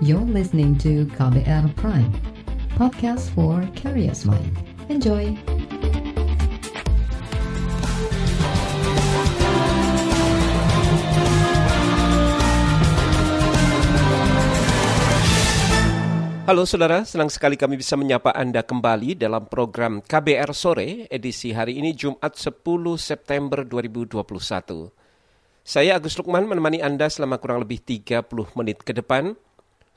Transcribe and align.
You're 0.00 0.24
listening 0.24 0.80
to 0.80 1.04
KBR 1.12 1.76
Prime, 1.76 2.08
podcast 2.72 3.28
for 3.36 3.60
curious 3.76 4.24
mind. 4.24 4.56
Enjoy! 4.88 5.36
Halo 16.48 16.64
saudara, 16.64 17.04
senang 17.04 17.28
sekali 17.28 17.60
kami 17.60 17.76
bisa 17.76 17.92
menyapa 18.00 18.32
Anda 18.32 18.64
kembali 18.64 19.20
dalam 19.20 19.52
program 19.52 20.00
KBR 20.00 20.56
Sore 20.56 21.12
edisi 21.12 21.52
hari 21.52 21.76
ini 21.76 21.92
Jumat 21.92 22.40
10 22.40 22.56
September 22.96 23.68
2021. 23.68 24.96
Saya 25.60 26.00
Agus 26.00 26.16
Lukman 26.16 26.48
menemani 26.48 26.80
Anda 26.80 27.12
selama 27.12 27.36
kurang 27.36 27.60
lebih 27.68 27.84
30 27.84 28.24
menit 28.56 28.80
ke 28.80 28.96
depan. 28.96 29.36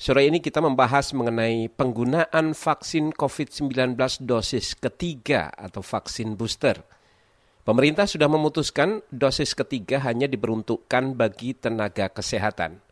Sore 0.04 0.28
ini 0.28 0.44
kita 0.44 0.60
membahas 0.60 1.16
mengenai 1.16 1.72
penggunaan 1.72 2.52
vaksin 2.52 3.16
COVID-19 3.16 3.96
dosis 4.28 4.76
ketiga 4.76 5.48
atau 5.56 5.80
vaksin 5.80 6.36
booster. 6.36 6.76
Pemerintah 7.64 8.04
sudah 8.04 8.28
memutuskan 8.28 9.00
dosis 9.08 9.56
ketiga 9.56 10.04
hanya 10.04 10.28
diperuntukkan 10.28 11.16
bagi 11.16 11.56
tenaga 11.56 12.12
kesehatan. 12.12 12.84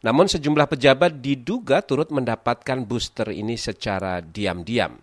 Namun 0.00 0.24
sejumlah 0.32 0.72
pejabat 0.72 1.20
diduga 1.20 1.84
turut 1.84 2.08
mendapatkan 2.08 2.80
booster 2.80 3.28
ini 3.28 3.60
secara 3.60 4.24
diam-diam. 4.24 4.96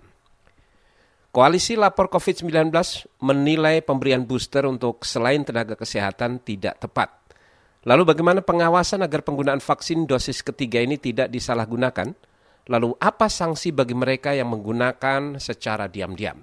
Koalisi 1.30 1.78
Lapor 1.78 2.10
COVID-19 2.10 2.74
menilai 3.22 3.86
pemberian 3.86 4.26
booster 4.26 4.66
untuk 4.66 5.06
selain 5.06 5.46
tenaga 5.46 5.78
kesehatan 5.78 6.42
tidak 6.42 6.82
tepat. 6.82 7.25
Lalu 7.86 8.02
bagaimana 8.02 8.42
pengawasan 8.42 9.06
agar 9.06 9.22
penggunaan 9.22 9.62
vaksin 9.62 10.10
dosis 10.10 10.42
ketiga 10.42 10.82
ini 10.82 10.98
tidak 10.98 11.30
disalahgunakan? 11.30 12.18
Lalu 12.66 12.98
apa 12.98 13.30
sanksi 13.30 13.70
bagi 13.70 13.94
mereka 13.94 14.34
yang 14.34 14.50
menggunakan 14.50 15.38
secara 15.38 15.86
diam-diam? 15.86 16.42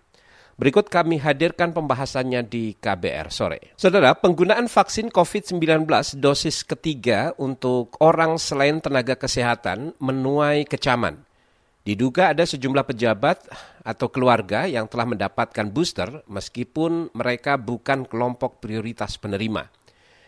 Berikut 0.55 0.87
kami 0.87 1.19
hadirkan 1.19 1.75
pembahasannya 1.75 2.47
di 2.47 2.79
KBR 2.79 3.35
sore. 3.35 3.75
Saudara, 3.75 4.15
penggunaan 4.15 4.71
vaksin 4.71 5.11
COVID-19 5.11 5.59
dosis 6.23 6.63
ketiga 6.63 7.35
untuk 7.43 7.99
orang 7.99 8.39
selain 8.39 8.79
tenaga 8.79 9.19
kesehatan 9.19 9.99
menuai 9.99 10.63
kecaman. 10.63 11.27
Diduga 11.83 12.31
ada 12.31 12.47
sejumlah 12.47 12.87
pejabat 12.87 13.43
atau 13.83 14.07
keluarga 14.07 14.71
yang 14.71 14.87
telah 14.87 15.11
mendapatkan 15.11 15.67
booster 15.75 16.23
meskipun 16.31 17.11
mereka 17.11 17.59
bukan 17.59 18.07
kelompok 18.07 18.63
prioritas 18.63 19.19
penerima. 19.19 19.82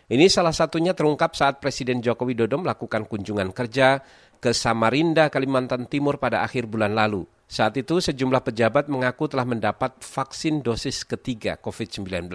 Ini 0.05 0.29
salah 0.29 0.53
satunya 0.53 0.93
terungkap 0.93 1.33
saat 1.33 1.57
Presiden 1.57 1.97
Joko 1.97 2.29
Widodo 2.29 2.61
melakukan 2.61 3.09
kunjungan 3.09 3.49
kerja 3.49 4.05
ke 4.37 4.53
Samarinda, 4.53 5.33
Kalimantan 5.33 5.89
Timur 5.89 6.21
pada 6.21 6.45
akhir 6.45 6.69
bulan 6.69 6.93
lalu. 6.93 7.25
Saat 7.49 7.81
itu 7.81 7.97
sejumlah 7.97 8.45
pejabat 8.45 8.85
mengaku 8.85 9.25
telah 9.25 9.49
mendapat 9.49 9.97
vaksin 10.05 10.61
dosis 10.61 11.01
ketiga 11.09 11.57
COVID-19. 11.57 12.29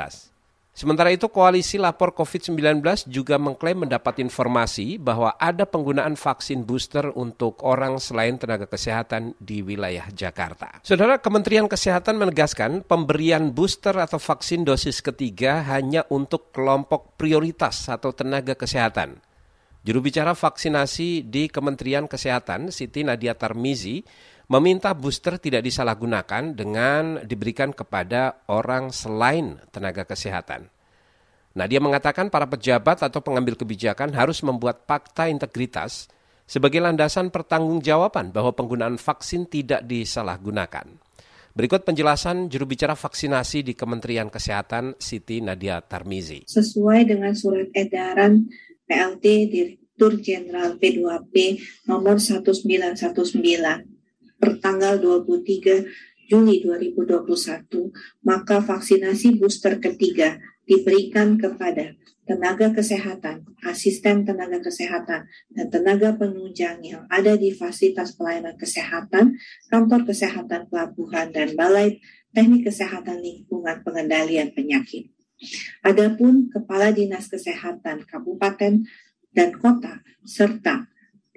Sementara 0.70 1.10
itu 1.10 1.26
Koalisi 1.26 1.82
Lapor 1.82 2.14
COVID-19 2.14 2.78
juga 3.10 3.36
mengklaim 3.42 3.84
mendapat 3.84 4.22
informasi 4.22 5.02
bahwa 5.02 5.34
ada 5.34 5.66
penggunaan 5.66 6.14
vaksin 6.14 6.62
booster 6.62 7.10
untuk 7.18 7.58
orang 7.66 7.98
selain 7.98 8.38
tenaga 8.38 8.70
kesehatan 8.70 9.34
di 9.42 9.66
wilayah 9.66 10.06
Jakarta. 10.14 10.78
Saudara 10.86 11.18
Kementerian 11.18 11.66
Kesehatan 11.66 12.22
menegaskan 12.22 12.86
pemberian 12.86 13.50
booster 13.50 13.98
atau 13.98 14.22
vaksin 14.22 14.62
dosis 14.62 15.02
ketiga 15.02 15.66
hanya 15.66 16.06
untuk 16.06 16.54
kelompok 16.54 17.18
prioritas 17.18 17.90
atau 17.90 18.14
tenaga 18.14 18.54
kesehatan. 18.54 19.18
Juru 19.80 20.04
bicara 20.04 20.36
vaksinasi 20.36 21.24
di 21.24 21.48
Kementerian 21.48 22.04
Kesehatan, 22.04 22.68
Siti 22.68 23.00
Nadia 23.00 23.32
Tarmizi, 23.32 24.04
meminta 24.50 24.90
booster 24.98 25.38
tidak 25.38 25.62
disalahgunakan 25.62 26.58
dengan 26.58 27.22
diberikan 27.22 27.70
kepada 27.70 28.42
orang 28.50 28.90
selain 28.90 29.62
tenaga 29.70 30.02
kesehatan. 30.02 30.66
Nadia 31.54 31.78
mengatakan 31.78 32.34
para 32.34 32.50
pejabat 32.50 32.98
atau 33.06 33.22
pengambil 33.22 33.54
kebijakan 33.54 34.10
harus 34.10 34.42
membuat 34.42 34.82
fakta 34.90 35.30
integritas 35.30 36.10
sebagai 36.50 36.82
landasan 36.82 37.30
pertanggungjawaban 37.30 38.34
bahwa 38.34 38.50
penggunaan 38.50 38.98
vaksin 38.98 39.46
tidak 39.46 39.86
disalahgunakan. 39.86 40.98
Berikut 41.54 41.86
penjelasan 41.86 42.50
juru 42.50 42.66
bicara 42.66 42.94
vaksinasi 42.94 43.66
di 43.66 43.74
Kementerian 43.74 44.30
Kesehatan 44.30 44.98
Siti 44.98 45.42
Nadia 45.42 45.82
Tarmizi. 45.82 46.46
Sesuai 46.46 47.06
dengan 47.06 47.34
surat 47.34 47.70
edaran 47.74 48.46
PLT 48.86 49.24
Direktur 49.50 50.18
Jenderal 50.22 50.78
P2P 50.78 51.34
nomor 51.90 52.18
1919 52.18 53.99
pertanggal 54.40 54.98
23 54.98 55.84
Juli 56.30 56.62
2021, 56.62 58.24
maka 58.24 58.62
vaksinasi 58.62 59.36
booster 59.36 59.76
ketiga 59.82 60.38
diberikan 60.64 61.34
kepada 61.34 61.98
tenaga 62.22 62.70
kesehatan, 62.70 63.42
asisten 63.66 64.22
tenaga 64.22 64.62
kesehatan, 64.62 65.26
dan 65.50 65.66
tenaga 65.66 66.14
penunjang 66.14 66.78
yang 66.86 67.02
ada 67.10 67.34
di 67.34 67.50
fasilitas 67.50 68.14
pelayanan 68.14 68.54
kesehatan, 68.54 69.34
kantor 69.66 70.06
kesehatan 70.06 70.70
pelabuhan, 70.70 71.34
dan 71.34 71.58
balai 71.58 71.98
teknik 72.30 72.70
kesehatan 72.70 73.18
lingkungan 73.18 73.82
pengendalian 73.82 74.54
penyakit. 74.54 75.10
Adapun 75.82 76.52
Kepala 76.52 76.94
Dinas 76.94 77.26
Kesehatan 77.26 78.06
Kabupaten 78.06 78.86
dan 79.34 79.50
Kota 79.58 80.04
serta 80.22 80.86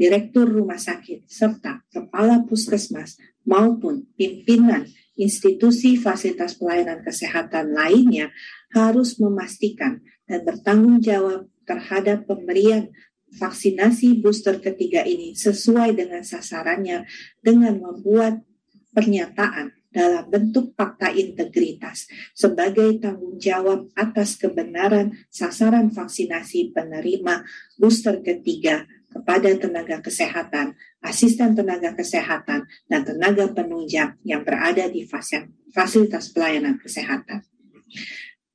direktur 0.04 0.52
rumah 0.52 0.76
sakit, 0.76 1.32
serta 1.32 1.80
kepala 1.88 2.44
puskesmas 2.44 3.16
maupun 3.48 4.04
pimpinan 4.20 4.84
institusi 5.16 5.96
fasilitas 5.96 6.60
pelayanan 6.60 7.00
kesehatan 7.08 7.72
lainnya 7.72 8.36
harus 8.76 9.16
memastikan 9.16 10.04
dan 10.28 10.44
bertanggung 10.44 11.00
jawab 11.00 11.48
terhadap 11.64 12.28
pemberian 12.28 12.92
vaksinasi 13.40 14.20
booster 14.20 14.60
ketiga 14.60 15.08
ini 15.08 15.40
sesuai 15.40 15.96
dengan 15.96 16.20
sasarannya 16.20 17.08
dengan 17.40 17.80
membuat 17.80 18.44
pernyataan 18.92 19.72
dalam 19.94 20.26
bentuk 20.28 20.74
fakta 20.74 21.14
integritas 21.14 22.10
sebagai 22.34 22.98
tanggung 22.98 23.38
jawab 23.38 23.88
atas 23.94 24.36
kebenaran 24.36 25.14
sasaran 25.30 25.94
vaksinasi 25.94 26.74
penerima 26.74 27.46
booster 27.78 28.20
ketiga 28.26 28.90
kepada 29.14 29.54
tenaga 29.56 30.02
kesehatan, 30.02 30.74
asisten 31.06 31.54
tenaga 31.54 31.94
kesehatan, 31.94 32.66
dan 32.90 33.02
tenaga 33.06 33.46
penunjang 33.54 34.18
yang 34.26 34.42
berada 34.42 34.90
di 34.90 35.06
fasilitas 35.70 36.34
pelayanan 36.34 36.82
kesehatan. 36.82 37.46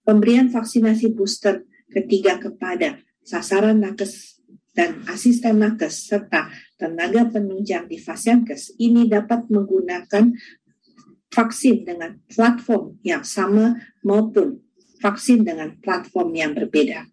Pemberian 0.02 0.50
vaksinasi 0.50 1.14
booster 1.14 1.62
ketiga 1.88 2.42
kepada 2.42 2.98
sasaran 3.22 3.78
nakes 3.78 4.42
dan 4.74 5.06
asisten 5.06 5.62
nakes 5.62 6.10
serta 6.10 6.50
tenaga 6.78 7.28
penunjang 7.28 7.86
di 7.86 7.98
Fasiankes 7.98 8.78
ini 8.78 9.10
dapat 9.10 9.50
menggunakan 9.50 10.32
vaksin 11.28 11.84
dengan 11.84 12.18
platform 12.30 12.96
yang 13.04 13.20
sama 13.26 13.76
maupun 14.00 14.64
vaksin 14.98 15.44
dengan 15.44 15.76
platform 15.78 16.30
yang 16.34 16.56
berbeda 16.56 17.04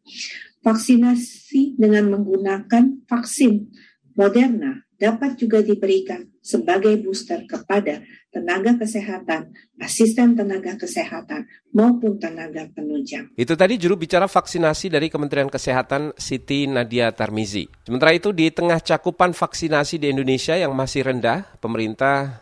vaksinasi 0.66 1.78
dengan 1.78 2.10
menggunakan 2.10 3.06
vaksin 3.06 3.70
Moderna 4.18 4.82
dapat 4.96 5.36
juga 5.36 5.60
diberikan 5.60 6.24
sebagai 6.40 6.96
booster 7.04 7.44
kepada 7.44 8.00
tenaga 8.32 8.80
kesehatan, 8.80 9.52
asisten 9.76 10.40
tenaga 10.40 10.80
kesehatan, 10.80 11.44
maupun 11.76 12.16
tenaga 12.16 12.64
penunjang. 12.72 13.28
Itu 13.36 13.60
tadi 13.60 13.76
juru 13.76 14.00
bicara 14.00 14.26
vaksinasi 14.26 14.88
dari 14.88 15.12
Kementerian 15.12 15.52
Kesehatan 15.52 16.16
Siti 16.16 16.64
Nadia 16.64 17.12
Tarmizi. 17.12 17.68
Sementara 17.84 18.16
itu 18.16 18.32
di 18.32 18.48
tengah 18.56 18.80
cakupan 18.80 19.36
vaksinasi 19.36 20.00
di 20.00 20.16
Indonesia 20.16 20.56
yang 20.56 20.72
masih 20.72 21.04
rendah, 21.04 21.44
pemerintah 21.60 22.40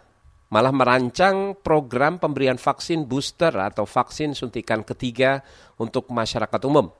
malah 0.54 0.70
merancang 0.70 1.58
program 1.58 2.22
pemberian 2.22 2.62
vaksin 2.62 3.10
booster 3.10 3.50
atau 3.58 3.90
vaksin 3.90 4.38
suntikan 4.38 4.86
ketiga 4.86 5.42
untuk 5.82 6.14
masyarakat 6.14 6.62
umum. 6.70 6.94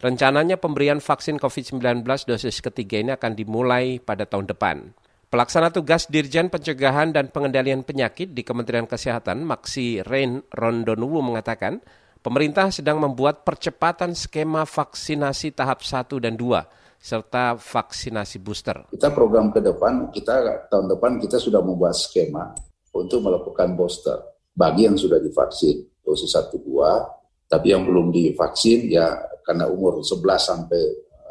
Rencananya 0.00 0.56
pemberian 0.56 0.96
vaksin 0.96 1.36
COVID-19 1.36 2.00
dosis 2.24 2.64
ketiga 2.64 2.96
ini 2.96 3.12
akan 3.12 3.36
dimulai 3.36 4.00
pada 4.00 4.24
tahun 4.24 4.48
depan. 4.48 4.96
Pelaksana 5.28 5.68
tugas 5.68 6.08
Dirjen 6.08 6.48
Pencegahan 6.48 7.12
dan 7.12 7.28
Pengendalian 7.28 7.84
Penyakit 7.84 8.32
di 8.32 8.40
Kementerian 8.40 8.88
Kesehatan, 8.88 9.44
Maksi 9.44 10.00
Rain 10.00 10.40
Rondonuwu 10.56 11.20
mengatakan, 11.20 11.84
pemerintah 12.24 12.72
sedang 12.72 12.96
membuat 12.96 13.44
percepatan 13.44 14.16
skema 14.16 14.64
vaksinasi 14.64 15.52
tahap 15.52 15.84
1 15.84 16.16
dan 16.16 16.32
2 16.32 16.64
serta 16.96 17.60
vaksinasi 17.60 18.40
booster. 18.40 18.88
Kita 18.88 19.12
program 19.12 19.52
ke 19.52 19.60
depan, 19.60 20.08
kita 20.08 20.64
tahun 20.72 20.96
depan 20.96 21.20
kita 21.20 21.36
sudah 21.36 21.60
membuat 21.60 21.92
skema 21.92 22.56
untuk 22.96 23.20
melakukan 23.20 23.76
booster 23.76 24.16
bagi 24.56 24.88
yang 24.88 24.96
sudah 24.96 25.20
divaksin 25.20 25.84
dosis 26.00 26.32
1 26.32 26.56
2 26.56 27.20
tapi 27.50 27.74
yang 27.74 27.82
belum 27.82 28.14
divaksin 28.14 28.86
ya 28.86 29.10
karena 29.50 29.66
umur 29.66 29.98
11 29.98 30.22
sampai 30.38 30.82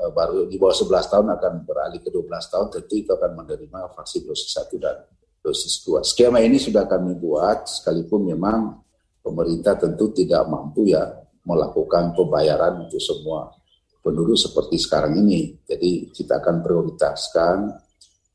uh, 0.04 0.12
baru 0.12 0.44
di 0.52 0.60
bawah 0.60 0.76
11 0.76 1.08
tahun 1.08 1.28
akan 1.40 1.54
beralih 1.64 2.04
ke 2.04 2.12
12 2.12 2.52
tahun, 2.52 2.68
tentu 2.68 2.94
itu 3.00 3.16
akan 3.16 3.32
menerima 3.32 3.96
vaksin 3.96 4.28
dosis 4.28 4.60
1 4.60 4.76
dan 4.76 5.08
dosis 5.40 5.80
2. 5.88 6.04
Skema 6.04 6.44
ini 6.44 6.60
sudah 6.60 6.84
kami 6.84 7.16
buat, 7.16 7.64
sekalipun 7.64 8.28
memang 8.28 8.76
pemerintah 9.24 9.80
tentu 9.80 10.12
tidak 10.12 10.44
mampu 10.52 10.92
ya 10.92 11.08
melakukan 11.48 12.12
pembayaran 12.12 12.84
untuk 12.84 13.00
semua 13.00 13.56
penduduk 14.04 14.36
seperti 14.36 14.76
sekarang 14.76 15.16
ini. 15.16 15.56
Jadi 15.64 16.12
kita 16.12 16.44
akan 16.44 16.60
prioritaskan 16.60 17.58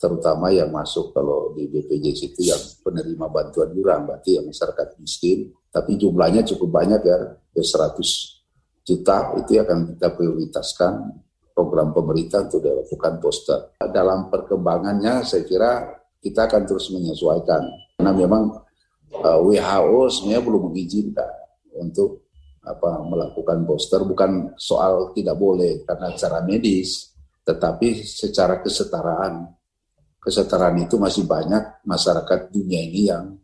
terutama 0.01 0.49
yang 0.49 0.73
masuk 0.73 1.13
kalau 1.13 1.53
di 1.53 1.69
BPJS 1.69 2.33
itu 2.33 2.41
yang 2.49 2.63
penerima 2.81 3.29
bantuan 3.29 3.69
iuran, 3.77 4.09
berarti 4.09 4.41
yang 4.41 4.49
masyarakat 4.49 4.97
miskin, 4.97 5.53
tapi 5.69 6.01
jumlahnya 6.01 6.41
cukup 6.41 6.73
banyak 6.73 7.05
ya, 7.05 7.37
100 7.53 8.44
juta 8.85 9.33
itu 9.41 9.57
akan 9.59 9.97
kita 9.97 10.09
prioritaskan 10.13 10.95
program 11.57 11.97
pemerintah 11.97 12.45
untuk 12.45 12.61
dilakukan 12.61 13.15
poster. 13.19 13.73
Dalam 13.81 14.29
perkembangannya 14.29 15.25
saya 15.25 15.43
kira 15.49 15.89
kita 16.21 16.45
akan 16.45 16.63
terus 16.69 16.93
menyesuaikan 16.93 17.63
karena 17.97 18.13
memang 18.13 18.53
eh, 19.13 19.39
WHO 19.41 20.01
sebenarnya 20.13 20.43
belum 20.45 20.63
mengizinkan 20.69 21.33
untuk 21.81 22.29
apa 22.65 23.05
melakukan 23.05 23.61
poster 23.69 24.01
bukan 24.09 24.57
soal 24.57 25.13
tidak 25.13 25.37
boleh 25.37 25.85
karena 25.85 26.17
cara 26.17 26.41
medis 26.41 27.13
tetapi 27.45 28.01
secara 28.09 28.65
kesetaraan 28.65 29.53
kesetaraan 30.17 30.81
itu 30.81 30.97
masih 30.97 31.29
banyak 31.29 31.85
masyarakat 31.85 32.49
dunia 32.49 32.81
ini 32.81 33.13
yang 33.13 33.37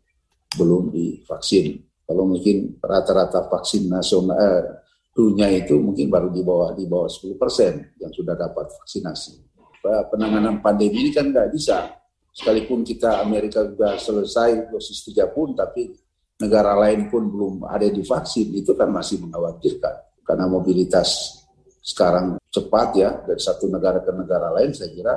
belum 0.57 0.89
divaksin. 0.89 1.77
Kalau 2.01 2.25
mungkin 2.27 2.81
rata-rata 2.81 3.45
vaksin 3.47 3.87
nasional 3.87 4.35
eh, 4.35 4.80
dunia 5.11 5.51
itu 5.51 5.75
mungkin 5.75 6.07
baru 6.07 6.31
di 6.31 6.41
bawah 6.41 6.71
di 6.71 6.87
bawah 6.87 7.07
10 7.11 7.35
persen 7.35 7.91
yang 7.99 8.11
sudah 8.15 8.35
dapat 8.35 8.71
vaksinasi. 8.71 9.43
Penanganan 9.83 10.63
pandemi 10.63 11.03
ini 11.03 11.11
kan 11.11 11.29
nggak 11.29 11.51
bisa. 11.51 11.99
Sekalipun 12.31 12.87
kita 12.87 13.19
Amerika 13.19 13.67
sudah 13.67 13.99
selesai 13.99 14.71
dosis 14.71 15.03
3 15.11 15.35
pun, 15.35 15.51
tapi 15.51 15.91
negara 16.39 16.79
lain 16.79 17.11
pun 17.11 17.27
belum 17.27 17.67
ada 17.67 17.91
divaksin, 17.91 18.55
itu 18.55 18.71
kan 18.71 18.87
masih 18.87 19.19
mengkhawatirkan. 19.19 20.23
Karena 20.23 20.47
mobilitas 20.47 21.43
sekarang 21.83 22.39
cepat 22.47 22.87
ya 22.95 23.09
dari 23.27 23.41
satu 23.41 23.67
negara 23.67 23.99
ke 23.99 24.15
negara 24.15 24.47
lain, 24.53 24.71
saya 24.71 24.95
kira 24.95 25.15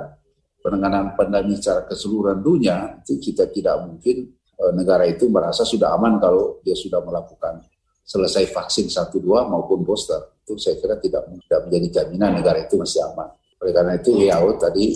penanganan 0.64 1.12
pandemi 1.12 1.60
secara 1.60 1.84
keseluruhan 1.84 2.40
dunia 2.40 2.96
itu 3.04 3.20
kita 3.20 3.52
tidak 3.52 3.84
mungkin 3.84 4.32
e, 4.32 4.64
negara 4.72 5.04
itu 5.04 5.28
merasa 5.28 5.60
sudah 5.60 5.92
aman 5.92 6.16
kalau 6.16 6.64
dia 6.64 6.72
sudah 6.72 7.04
melakukan 7.04 7.60
selesai 8.04 8.52
vaksin 8.52 8.92
satu 8.92 9.18
dua 9.18 9.48
maupun 9.48 9.80
booster 9.80 10.36
itu 10.44 10.60
saya 10.60 10.76
kira 10.76 11.00
tidak 11.00 11.24
tidak 11.48 11.60
menjadi 11.64 11.88
jaminan 12.00 12.36
negara 12.36 12.60
itu 12.60 12.76
masih 12.76 13.00
aman. 13.00 13.32
Oleh 13.64 13.72
karena 13.72 13.92
itu 13.96 14.12
WHO 14.12 14.50
tadi 14.60 14.86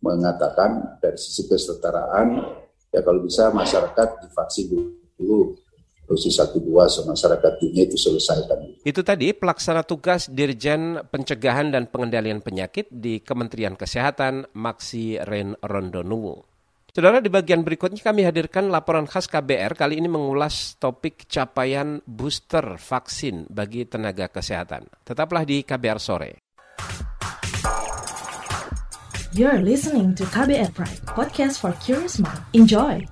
mengatakan 0.00 0.96
dari 0.96 1.20
sisi 1.20 1.44
kesetaraan 1.44 2.40
ya 2.88 3.04
kalau 3.04 3.20
bisa 3.20 3.52
masyarakat 3.52 4.24
divaksin 4.24 4.72
dulu 5.20 5.52
dosis 6.08 6.40
satu 6.40 6.56
dua 6.64 6.88
masyarakat 6.88 7.52
dunia 7.60 7.84
itu 7.84 8.00
selesaikan. 8.00 8.80
Itu 8.80 9.04
tadi 9.04 9.36
pelaksana 9.36 9.84
tugas 9.84 10.32
Dirjen 10.32 11.04
Pencegahan 11.12 11.68
dan 11.68 11.92
Pengendalian 11.92 12.40
Penyakit 12.40 12.88
di 12.88 13.20
Kementerian 13.20 13.76
Kesehatan 13.76 14.48
Maksi 14.56 15.20
Ren 15.20 15.52
Rondonuwu. 15.60 16.48
Saudara, 16.98 17.22
di 17.22 17.30
bagian 17.30 17.62
berikutnya 17.62 18.02
kami 18.02 18.26
hadirkan 18.26 18.74
laporan 18.74 19.06
khas 19.06 19.30
KBR 19.30 19.78
kali 19.78 20.02
ini 20.02 20.10
mengulas 20.10 20.74
topik 20.82 21.30
capaian 21.30 22.02
booster 22.02 22.74
vaksin 22.74 23.46
bagi 23.46 23.86
tenaga 23.86 24.26
kesehatan. 24.26 24.90
Tetaplah 25.06 25.46
di 25.46 25.62
KBR 25.62 26.02
sore. 26.02 26.42
You're 29.30 29.62
listening 29.62 30.18
to 30.18 30.26
KBR 30.26 30.74
Pride, 30.74 30.98
podcast 31.06 31.62
for 31.62 31.70
curious 31.78 32.18
mind. 32.18 32.42
Enjoy. 32.50 33.06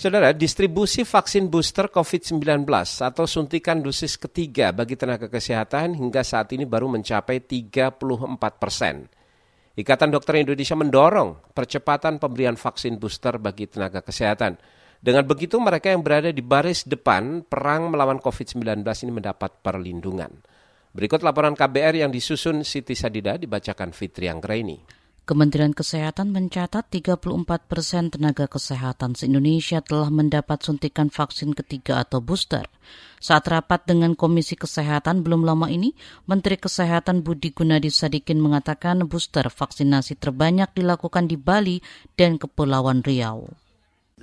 Saudara, 0.00 0.32
distribusi 0.32 1.04
vaksin 1.04 1.52
booster 1.52 1.92
COVID-19 1.92 2.40
atau 3.04 3.28
suntikan 3.28 3.84
dosis 3.84 4.16
ketiga 4.16 4.72
bagi 4.72 4.96
tenaga 4.96 5.28
kesehatan 5.28 5.92
hingga 5.92 6.24
saat 6.24 6.56
ini 6.56 6.64
baru 6.64 6.88
mencapai 6.88 7.44
34 7.44 8.00
persen. 8.56 9.04
Ikatan 9.76 10.08
Dokter 10.08 10.40
Indonesia 10.40 10.72
mendorong 10.72 11.52
percepatan 11.52 12.16
pemberian 12.16 12.56
vaksin 12.56 12.96
booster 12.96 13.36
bagi 13.36 13.68
tenaga 13.68 14.00
kesehatan. 14.00 14.56
Dengan 15.04 15.28
begitu, 15.28 15.60
mereka 15.60 15.92
yang 15.92 16.00
berada 16.00 16.32
di 16.32 16.40
baris 16.40 16.88
depan 16.88 17.44
perang 17.44 17.92
melawan 17.92 18.24
COVID-19 18.24 18.80
ini 19.04 19.12
mendapat 19.12 19.60
perlindungan. 19.60 20.32
Berikut 20.96 21.20
laporan 21.20 21.52
KBR 21.52 22.00
yang 22.00 22.08
disusun 22.08 22.64
Siti 22.64 22.96
Sadida 22.96 23.36
dibacakan 23.36 23.92
Fitri 23.92 24.32
Anggraini. 24.32 24.99
Kementerian 25.30 25.70
Kesehatan 25.70 26.34
mencatat 26.34 26.90
34 26.90 27.22
persen 27.70 28.10
tenaga 28.10 28.50
kesehatan 28.50 29.14
se-Indonesia 29.14 29.78
telah 29.78 30.10
mendapat 30.10 30.58
suntikan 30.58 31.06
vaksin 31.06 31.54
ketiga 31.54 32.02
atau 32.02 32.18
booster. 32.18 32.66
Saat 33.22 33.46
rapat 33.46 33.86
dengan 33.86 34.18
Komisi 34.18 34.58
Kesehatan 34.58 35.22
belum 35.22 35.46
lama 35.46 35.70
ini, 35.70 35.94
Menteri 36.26 36.58
Kesehatan 36.58 37.22
Budi 37.22 37.54
Gunadi 37.54 37.94
Sadikin 37.94 38.42
mengatakan 38.42 39.06
booster 39.06 39.46
vaksinasi 39.46 40.18
terbanyak 40.18 40.74
dilakukan 40.74 41.30
di 41.30 41.38
Bali 41.38 41.78
dan 42.18 42.34
Kepulauan 42.34 43.06
Riau. 43.06 43.54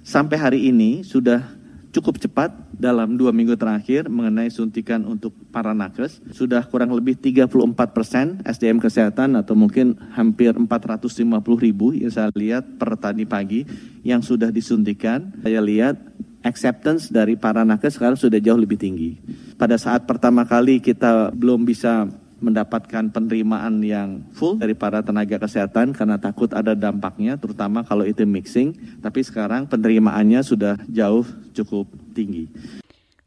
Sampai 0.04 0.36
hari 0.36 0.68
ini 0.68 1.08
sudah 1.08 1.57
cukup 1.98 2.22
cepat 2.22 2.54
dalam 2.78 3.18
dua 3.18 3.34
minggu 3.34 3.58
terakhir 3.58 4.06
mengenai 4.06 4.54
suntikan 4.54 5.02
untuk 5.10 5.34
para 5.50 5.74
nakes. 5.74 6.22
Sudah 6.30 6.62
kurang 6.70 6.94
lebih 6.94 7.18
34 7.18 7.50
persen 7.90 8.38
SDM 8.46 8.78
kesehatan 8.78 9.34
atau 9.34 9.58
mungkin 9.58 9.98
hampir 10.14 10.54
450 10.54 11.18
ribu 11.58 11.98
yang 11.98 12.14
saya 12.14 12.30
lihat 12.38 12.78
per 12.78 12.94
tadi 13.02 13.26
pagi 13.26 13.66
yang 14.06 14.22
sudah 14.22 14.54
disuntikan. 14.54 15.34
Saya 15.42 15.58
lihat 15.58 15.98
acceptance 16.46 17.10
dari 17.10 17.34
para 17.34 17.66
nakes 17.66 17.98
sekarang 17.98 18.16
sudah 18.16 18.38
jauh 18.38 18.62
lebih 18.62 18.78
tinggi. 18.78 19.18
Pada 19.58 19.82
saat 19.82 20.06
pertama 20.06 20.46
kali 20.46 20.78
kita 20.78 21.34
belum 21.34 21.66
bisa 21.66 22.06
mendapatkan 22.38 23.10
penerimaan 23.10 23.82
yang 23.82 24.22
full 24.34 24.62
dari 24.62 24.78
para 24.78 25.02
tenaga 25.02 25.42
kesehatan 25.42 25.94
karena 25.94 26.22
takut 26.22 26.54
ada 26.54 26.78
dampaknya 26.78 27.36
terutama 27.36 27.82
kalau 27.82 28.06
itu 28.06 28.24
mixing 28.24 28.78
tapi 29.02 29.26
sekarang 29.26 29.66
penerimaannya 29.66 30.42
sudah 30.46 30.78
jauh 30.90 31.26
cukup 31.54 31.90
tinggi. 32.14 32.50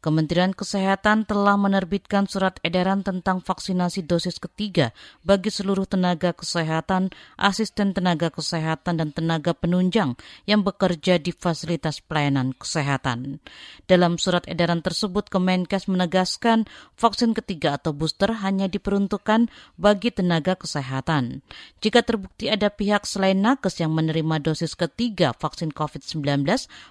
Kementerian 0.01 0.49
Kesehatan 0.57 1.29
telah 1.29 1.61
menerbitkan 1.61 2.25
surat 2.25 2.57
edaran 2.65 3.05
tentang 3.05 3.37
vaksinasi 3.37 4.01
dosis 4.09 4.41
ketiga 4.41 4.97
bagi 5.21 5.53
seluruh 5.53 5.85
tenaga 5.85 6.33
kesehatan, 6.33 7.13
asisten 7.37 7.93
tenaga 7.93 8.33
kesehatan, 8.33 8.97
dan 8.97 9.13
tenaga 9.13 9.53
penunjang 9.53 10.17
yang 10.49 10.65
bekerja 10.65 11.21
di 11.21 11.29
fasilitas 11.29 12.01
pelayanan 12.01 12.57
kesehatan. 12.57 13.45
Dalam 13.85 14.17
surat 14.17 14.41
edaran 14.49 14.81
tersebut, 14.81 15.29
Kemenkes 15.29 15.85
menegaskan 15.85 16.65
vaksin 16.97 17.37
ketiga 17.37 17.77
atau 17.77 17.93
booster 17.93 18.33
hanya 18.41 18.65
diperuntukkan 18.65 19.53
bagi 19.77 20.09
tenaga 20.09 20.57
kesehatan. 20.57 21.45
Jika 21.77 22.01
terbukti 22.01 22.49
ada 22.49 22.73
pihak 22.73 23.05
selain 23.05 23.37
nakes 23.37 23.77
yang 23.77 23.93
menerima 23.93 24.41
dosis 24.41 24.73
ketiga 24.73 25.37
vaksin 25.37 25.69
COVID-19, 25.69 26.25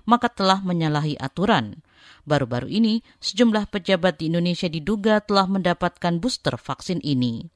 maka 0.07 0.31
telah 0.31 0.63
menyalahi 0.63 1.19
aturan. 1.19 1.83
Baru-baru 2.25 2.69
ini, 2.71 3.01
sejumlah 3.19 3.73
pejabat 3.73 4.21
di 4.21 4.29
Indonesia 4.29 4.69
diduga 4.69 5.19
telah 5.25 5.49
mendapatkan 5.49 6.21
booster 6.21 6.55
vaksin 6.55 7.01
ini. 7.01 7.49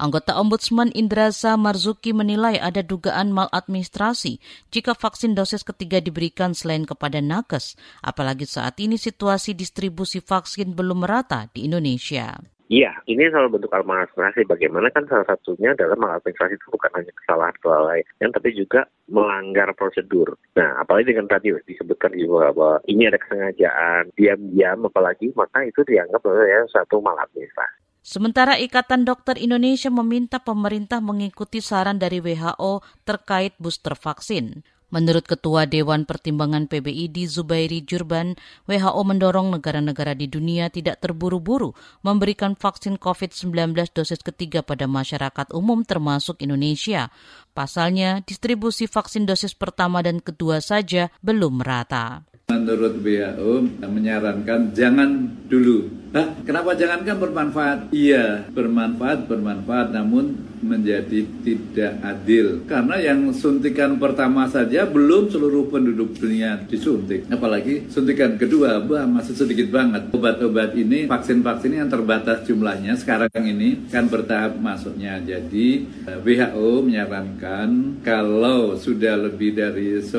Anggota 0.00 0.40
Ombudsman 0.40 0.88
Indrasa 0.96 1.60
Marzuki 1.60 2.16
menilai 2.16 2.56
ada 2.56 2.80
dugaan 2.80 3.36
maladministrasi 3.36 4.40
jika 4.72 4.96
vaksin 4.96 5.36
dosis 5.36 5.60
ketiga 5.60 6.00
diberikan 6.00 6.56
selain 6.56 6.88
kepada 6.88 7.20
nakes, 7.20 7.76
apalagi 8.00 8.48
saat 8.48 8.80
ini 8.80 8.96
situasi 8.96 9.52
distribusi 9.52 10.24
vaksin 10.24 10.72
belum 10.72 11.04
merata 11.04 11.52
di 11.52 11.68
Indonesia. 11.68 12.40
Iya, 12.70 12.94
ini 13.10 13.26
salah 13.34 13.50
bentuk 13.50 13.66
maladministrasi. 13.74 14.46
Bagaimana 14.46 14.94
kan 14.94 15.02
salah 15.10 15.26
satunya 15.26 15.74
adalah 15.74 15.98
maladministrasi 15.98 16.54
itu 16.54 16.70
bukan 16.70 16.90
hanya 16.94 17.10
kesalahan 17.18 17.56
kelalaian, 17.58 18.30
tapi 18.30 18.54
juga 18.54 18.86
melanggar 19.10 19.74
prosedur. 19.74 20.38
Nah, 20.54 20.78
apalagi 20.78 21.10
dengan 21.10 21.26
tadi 21.26 21.50
disebutkan 21.66 22.14
juga 22.14 22.54
bahwa 22.54 22.78
ini 22.86 23.10
ada 23.10 23.18
kesengajaan, 23.18 24.14
diam-diam 24.14 24.86
apalagi, 24.86 25.34
maka 25.34 25.66
itu 25.66 25.82
dianggap 25.82 26.22
sebagai 26.22 26.70
satu 26.70 27.02
maladministrasi. 27.02 27.90
Sementara 28.06 28.54
Ikatan 28.54 29.02
Dokter 29.02 29.34
Indonesia 29.42 29.90
meminta 29.90 30.38
pemerintah 30.38 31.02
mengikuti 31.02 31.58
saran 31.58 31.98
dari 31.98 32.22
WHO 32.22 32.86
terkait 33.02 33.58
booster 33.58 33.98
vaksin. 33.98 34.62
Menurut 34.90 35.22
Ketua 35.22 35.70
Dewan 35.70 36.02
Pertimbangan 36.02 36.66
PBID 36.66 37.30
Zubairi 37.30 37.86
Jurban, 37.86 38.34
WHO 38.66 39.02
mendorong 39.06 39.54
negara-negara 39.54 40.18
di 40.18 40.26
dunia 40.26 40.66
tidak 40.66 40.98
terburu-buru 40.98 41.70
memberikan 42.02 42.58
vaksin 42.58 42.98
COVID-19 42.98 43.70
dosis 43.94 44.18
ketiga 44.18 44.66
pada 44.66 44.90
masyarakat 44.90 45.54
umum 45.54 45.86
termasuk 45.86 46.42
Indonesia. 46.42 47.14
Pasalnya, 47.54 48.26
distribusi 48.26 48.90
vaksin 48.90 49.30
dosis 49.30 49.54
pertama 49.54 50.02
dan 50.02 50.18
kedua 50.18 50.58
saja 50.58 51.14
belum 51.22 51.62
merata. 51.62 52.26
Menurut 52.50 52.98
WHO 52.98 53.78
menyarankan 53.78 54.74
jangan 54.74 55.30
dulu. 55.46 55.86
Nah, 56.10 56.34
kenapa 56.42 56.74
jangan 56.74 57.06
kan 57.06 57.22
bermanfaat? 57.22 57.78
Iya, 57.94 58.50
bermanfaat, 58.50 59.30
bermanfaat, 59.30 59.94
namun 59.94 60.49
menjadi 60.60 61.24
tidak 61.42 61.92
adil. 62.04 62.64
Karena 62.68 62.96
yang 63.00 63.32
suntikan 63.32 63.96
pertama 63.96 64.46
saja 64.46 64.84
belum 64.84 65.32
seluruh 65.32 65.72
penduduk 65.72 66.16
dunia 66.16 66.60
disuntik. 66.68 67.26
Apalagi 67.32 67.88
suntikan 67.88 68.36
kedua 68.36 68.80
bah 68.84 69.08
masih 69.08 69.34
sedikit 69.36 69.72
banget. 69.72 70.12
Obat-obat 70.12 70.76
ini 70.76 71.08
vaksin-vaksin 71.08 71.80
yang 71.80 71.88
terbatas 71.88 72.44
jumlahnya 72.44 72.96
sekarang 73.00 73.32
ini 73.32 73.88
kan 73.88 74.06
bertahap 74.06 74.60
masuknya. 74.60 75.18
Jadi 75.24 75.88
eh, 76.06 76.18
WHO 76.20 76.84
menyarankan 76.84 78.00
kalau 78.04 78.76
sudah 78.76 79.16
lebih 79.16 79.56
dari 79.56 80.00
10% 80.00 80.12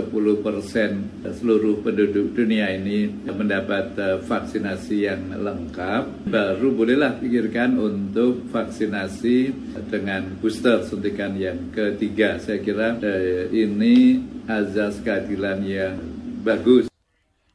seluruh 1.22 1.76
penduduk 1.86 2.34
dunia 2.34 2.74
ini 2.74 3.10
mendapat 3.30 3.94
eh, 3.98 4.18
vaksinasi 4.26 4.98
yang 5.06 5.22
lengkap 5.38 6.28
baru 6.28 6.74
bolehlah 6.74 7.18
pikirkan 7.22 7.78
untuk 7.78 8.50
vaksinasi 8.50 9.54
dengan 9.92 10.31
booster 10.40 10.86
suntikan 10.88 11.36
yang 11.36 11.74
ketiga. 11.76 12.40
Saya 12.40 12.64
kira 12.64 12.96
eh, 13.04 13.52
ini 13.52 14.22
azas 14.48 15.02
keadilan 15.04 15.60
yang 15.66 15.98
bagus. 16.46 16.92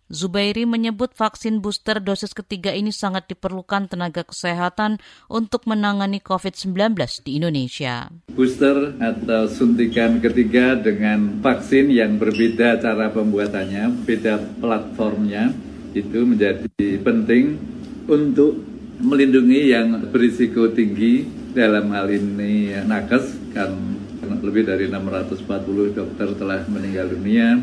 Zubairi 0.06 0.70
menyebut 0.70 1.10
vaksin 1.18 1.58
booster 1.58 1.98
dosis 1.98 2.30
ketiga 2.30 2.70
ini 2.70 2.94
sangat 2.94 3.26
diperlukan 3.26 3.90
tenaga 3.90 4.22
kesehatan 4.22 5.02
untuk 5.26 5.66
menangani 5.66 6.22
COVID-19 6.22 6.94
di 7.26 7.42
Indonesia. 7.42 8.06
Booster 8.30 8.94
atau 9.02 9.50
suntikan 9.50 10.22
ketiga 10.22 10.78
dengan 10.78 11.42
vaksin 11.42 11.90
yang 11.90 12.22
berbeda 12.22 12.78
cara 12.78 13.10
pembuatannya, 13.10 14.06
beda 14.06 14.62
platformnya, 14.62 15.50
itu 15.90 16.22
menjadi 16.22 17.02
penting 17.02 17.58
untuk 18.06 18.62
melindungi 19.02 19.74
yang 19.74 20.06
berisiko 20.08 20.70
tinggi 20.70 21.35
dalam 21.56 21.88
hal 21.96 22.12
ini 22.12 22.76
nakes 22.84 23.32
kan 23.56 23.72
lebih 24.44 24.68
dari 24.68 24.92
640 24.92 25.96
dokter 25.96 26.28
telah 26.36 26.60
meninggal 26.68 27.08
dunia 27.16 27.56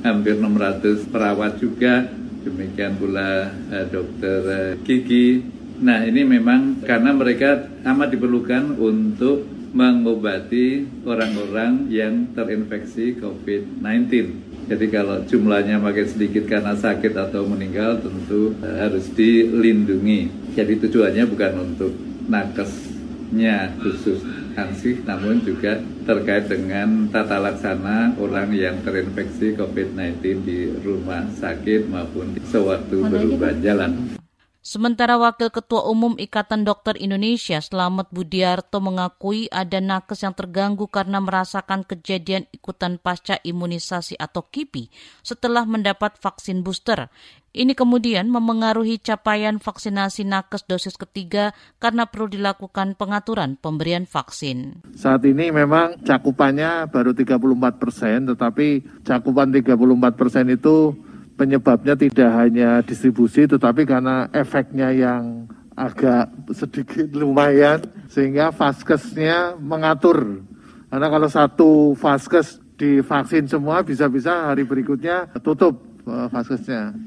hampir 0.00 0.40
600 0.40 1.12
perawat 1.12 1.60
juga 1.60 2.08
demikian 2.48 2.96
pula 2.96 3.52
eh, 3.68 3.84
dokter 3.92 4.40
eh, 4.48 4.72
Kiki 4.80 5.44
nah 5.84 6.00
ini 6.08 6.24
memang 6.24 6.80
karena 6.88 7.12
mereka 7.12 7.68
amat 7.84 8.16
diperlukan 8.16 8.80
untuk 8.80 9.44
mengobati 9.76 10.88
orang-orang 11.04 11.92
yang 11.92 12.32
terinfeksi 12.32 13.20
COVID-19 13.20 14.48
jadi 14.72 14.86
kalau 14.88 15.20
jumlahnya 15.28 15.76
makin 15.76 16.08
sedikit 16.08 16.48
karena 16.48 16.72
sakit 16.72 17.12
atau 17.12 17.44
meninggal 17.44 18.04
tentu 18.04 18.52
eh, 18.60 18.76
harus 18.84 19.08
dilindungi. 19.16 20.52
Jadi 20.52 20.76
tujuannya 20.84 21.24
bukan 21.24 21.52
untuk 21.72 21.96
nakes 22.28 22.87
nya 23.32 23.70
khusus 23.80 24.24
ansih 24.56 25.04
namun 25.04 25.44
juga 25.44 25.78
terkait 26.08 26.48
dengan 26.48 27.06
tata 27.12 27.38
laksana 27.38 28.16
orang 28.18 28.50
yang 28.56 28.80
terinfeksi 28.82 29.54
COVID-19 29.54 30.18
di 30.42 30.72
rumah 30.82 31.28
sakit 31.36 31.86
maupun 31.86 32.34
sewaktu 32.48 32.96
berubah 33.06 33.52
jalan. 33.60 34.17
Sementara 34.58 35.14
Wakil 35.14 35.54
Ketua 35.54 35.86
Umum 35.86 36.18
Ikatan 36.18 36.66
Dokter 36.66 36.98
Indonesia 36.98 37.62
Selamat 37.62 38.10
Budiarto 38.10 38.82
mengakui 38.82 39.46
ada 39.54 39.78
nakes 39.78 40.26
yang 40.26 40.34
terganggu 40.34 40.90
karena 40.90 41.22
merasakan 41.22 41.86
kejadian 41.86 42.42
ikutan 42.50 42.98
pasca 42.98 43.38
imunisasi 43.46 44.18
atau 44.18 44.42
KIPI 44.50 44.90
setelah 45.22 45.62
mendapat 45.62 46.18
vaksin 46.18 46.66
booster. 46.66 47.06
Ini 47.54 47.72
kemudian 47.78 48.28
memengaruhi 48.28 48.98
capaian 48.98 49.62
vaksinasi 49.62 50.26
nakes 50.26 50.66
dosis 50.66 50.98
ketiga 50.98 51.54
karena 51.78 52.10
perlu 52.10 52.26
dilakukan 52.28 52.98
pengaturan 52.98 53.56
pemberian 53.56 54.10
vaksin. 54.10 54.84
Saat 54.98 55.22
ini 55.24 55.54
memang 55.54 56.02
cakupannya 56.02 56.90
baru 56.90 57.14
34 57.14 57.80
persen, 57.82 58.28
tetapi 58.34 58.66
cakupan 59.06 59.54
34 59.54 60.18
persen 60.18 60.50
itu 60.52 60.92
penyebabnya 61.38 61.94
tidak 61.94 62.30
hanya 62.34 62.82
distribusi 62.82 63.46
tetapi 63.46 63.86
karena 63.86 64.26
efeknya 64.34 64.90
yang 64.90 65.46
agak 65.78 66.34
sedikit 66.50 67.06
lumayan 67.14 67.86
sehingga 68.10 68.50
vaskesnya 68.50 69.54
mengatur. 69.62 70.42
Karena 70.90 71.06
kalau 71.06 71.28
satu 71.30 71.70
vaskes 71.94 72.58
divaksin 72.74 73.46
semua 73.46 73.86
bisa-bisa 73.86 74.50
hari 74.50 74.66
berikutnya 74.66 75.30
tutup 75.38 75.78
eh, 76.02 76.26
vaskesnya. 76.34 76.98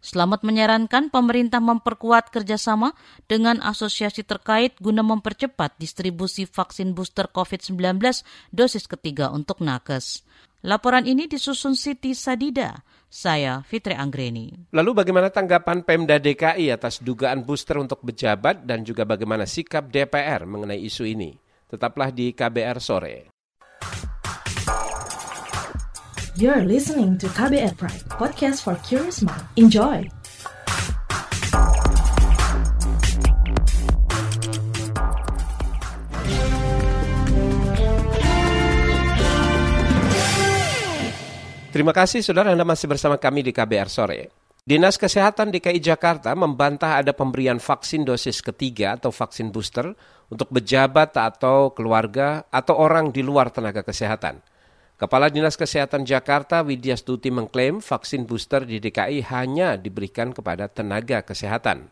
Selamat 0.00 0.40
menyarankan 0.48 1.12
pemerintah 1.12 1.60
memperkuat 1.60 2.32
kerjasama 2.32 2.96
dengan 3.28 3.60
asosiasi 3.60 4.24
terkait 4.24 4.72
guna 4.80 5.04
mempercepat 5.04 5.76
distribusi 5.76 6.48
vaksin 6.48 6.96
booster 6.96 7.28
COVID-19 7.28 8.00
dosis 8.48 8.88
ketiga 8.88 9.28
untuk 9.28 9.60
nakes. 9.60 10.24
Laporan 10.64 11.04
ini 11.04 11.28
disusun 11.28 11.76
Siti 11.76 12.16
Sadida. 12.16 12.80
Saya 13.10 13.66
Fitri 13.66 13.98
Anggreni. 13.98 14.70
Lalu 14.70 15.02
bagaimana 15.02 15.34
tanggapan 15.34 15.82
Pemda 15.82 16.22
DKI 16.22 16.70
atas 16.70 17.02
dugaan 17.02 17.42
booster 17.42 17.82
untuk 17.82 18.06
pejabat 18.06 18.62
dan 18.62 18.86
juga 18.86 19.02
bagaimana 19.02 19.50
sikap 19.50 19.90
DPR 19.90 20.46
mengenai 20.46 20.78
isu 20.78 21.10
ini? 21.10 21.34
Tetaplah 21.66 22.14
di 22.14 22.30
KBR 22.30 22.78
sore. 22.78 23.34
You're 26.38 26.62
listening 26.62 27.18
to 27.18 27.26
KBR 27.34 27.74
Pride, 27.74 28.06
podcast 28.14 28.62
for 28.62 28.78
curious 28.86 29.26
mind. 29.26 29.42
Enjoy. 29.58 30.19
Terima 41.70 41.94
kasih 41.94 42.18
saudara 42.26 42.50
Anda 42.50 42.66
masih 42.66 42.90
bersama 42.90 43.14
kami 43.14 43.46
di 43.46 43.54
KBR 43.54 43.86
Sore. 43.86 44.34
Dinas 44.66 44.98
Kesehatan 44.98 45.54
DKI 45.54 45.78
Jakarta 45.78 46.34
membantah 46.34 46.98
ada 46.98 47.14
pemberian 47.14 47.62
vaksin 47.62 48.02
dosis 48.02 48.42
ketiga 48.42 48.98
atau 48.98 49.14
vaksin 49.14 49.54
booster 49.54 49.94
untuk 50.34 50.50
pejabat 50.50 51.14
atau 51.14 51.70
keluarga 51.70 52.42
atau 52.50 52.74
orang 52.74 53.14
di 53.14 53.22
luar 53.22 53.54
tenaga 53.54 53.86
kesehatan. 53.86 54.42
Kepala 54.98 55.30
Dinas 55.30 55.54
Kesehatan 55.54 56.02
Jakarta 56.02 56.66
Widya 56.66 56.98
Stuti 56.98 57.30
mengklaim 57.30 57.78
vaksin 57.78 58.26
booster 58.26 58.66
di 58.66 58.82
DKI 58.82 59.30
hanya 59.30 59.78
diberikan 59.78 60.34
kepada 60.34 60.66
tenaga 60.66 61.22
kesehatan. 61.22 61.86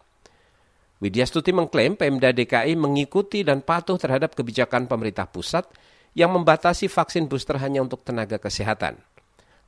Widya 0.99 1.23
Stuti 1.23 1.55
mengklaim 1.55 1.95
Pemda 1.95 2.35
DKI 2.35 2.75
mengikuti 2.75 3.47
dan 3.47 3.63
patuh 3.63 3.95
terhadap 3.95 4.35
kebijakan 4.35 4.91
pemerintah 4.91 5.31
pusat 5.31 5.71
yang 6.19 6.35
membatasi 6.35 6.91
vaksin 6.91 7.31
booster 7.31 7.63
hanya 7.63 7.79
untuk 7.79 8.03
tenaga 8.03 8.43
kesehatan. 8.43 8.99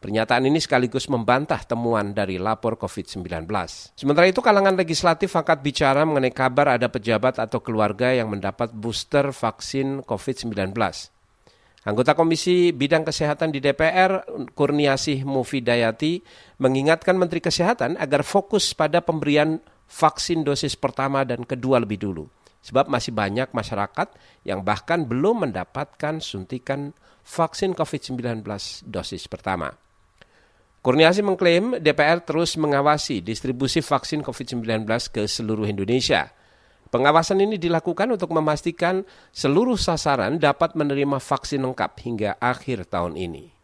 Pernyataan 0.00 0.48
ini 0.48 0.56
sekaligus 0.56 1.12
membantah 1.12 1.60
temuan 1.60 2.16
dari 2.16 2.40
lapor 2.40 2.80
COVID-19. 2.80 3.44
Sementara 3.92 4.24
itu 4.24 4.40
kalangan 4.40 4.72
legislatif 4.72 5.28
angkat 5.36 5.60
bicara 5.60 6.08
mengenai 6.08 6.32
kabar 6.32 6.80
ada 6.80 6.88
pejabat 6.88 7.36
atau 7.36 7.60
keluarga 7.60 8.08
yang 8.08 8.32
mendapat 8.32 8.72
booster 8.72 9.28
vaksin 9.28 10.00
COVID-19. 10.08 10.72
Anggota 11.84 12.16
Komisi 12.16 12.72
Bidang 12.72 13.04
Kesehatan 13.04 13.52
di 13.52 13.60
DPR, 13.60 14.24
Kurniasih 14.56 15.28
Mufidayati, 15.28 16.24
mengingatkan 16.64 17.20
Menteri 17.20 17.44
Kesehatan 17.44 18.00
agar 18.00 18.24
fokus 18.24 18.72
pada 18.72 19.04
pemberian 19.04 19.60
vaksin 19.84 20.48
dosis 20.48 20.80
pertama 20.80 21.28
dan 21.28 21.44
kedua 21.44 21.76
lebih 21.76 22.00
dulu. 22.00 22.24
Sebab 22.64 22.88
masih 22.88 23.12
banyak 23.12 23.52
masyarakat 23.52 24.08
yang 24.48 24.64
bahkan 24.64 25.04
belum 25.04 25.44
mendapatkan 25.44 26.24
suntikan 26.24 26.96
vaksin 27.20 27.76
COVID-19 27.76 28.40
dosis 28.88 29.28
pertama. 29.28 29.89
Kurniasi 30.80 31.20
mengklaim 31.20 31.76
DPR 31.76 32.24
terus 32.24 32.56
mengawasi 32.56 33.20
distribusi 33.20 33.84
vaksin 33.84 34.24
COVID-19 34.24 34.88
ke 35.12 35.28
seluruh 35.28 35.68
Indonesia. 35.68 36.32
Pengawasan 36.88 37.44
ini 37.44 37.60
dilakukan 37.60 38.08
untuk 38.08 38.32
memastikan 38.32 39.04
seluruh 39.28 39.76
sasaran 39.76 40.40
dapat 40.40 40.72
menerima 40.72 41.20
vaksin 41.20 41.60
lengkap 41.68 41.92
hingga 42.00 42.30
akhir 42.40 42.88
tahun 42.88 43.20
ini. 43.20 43.59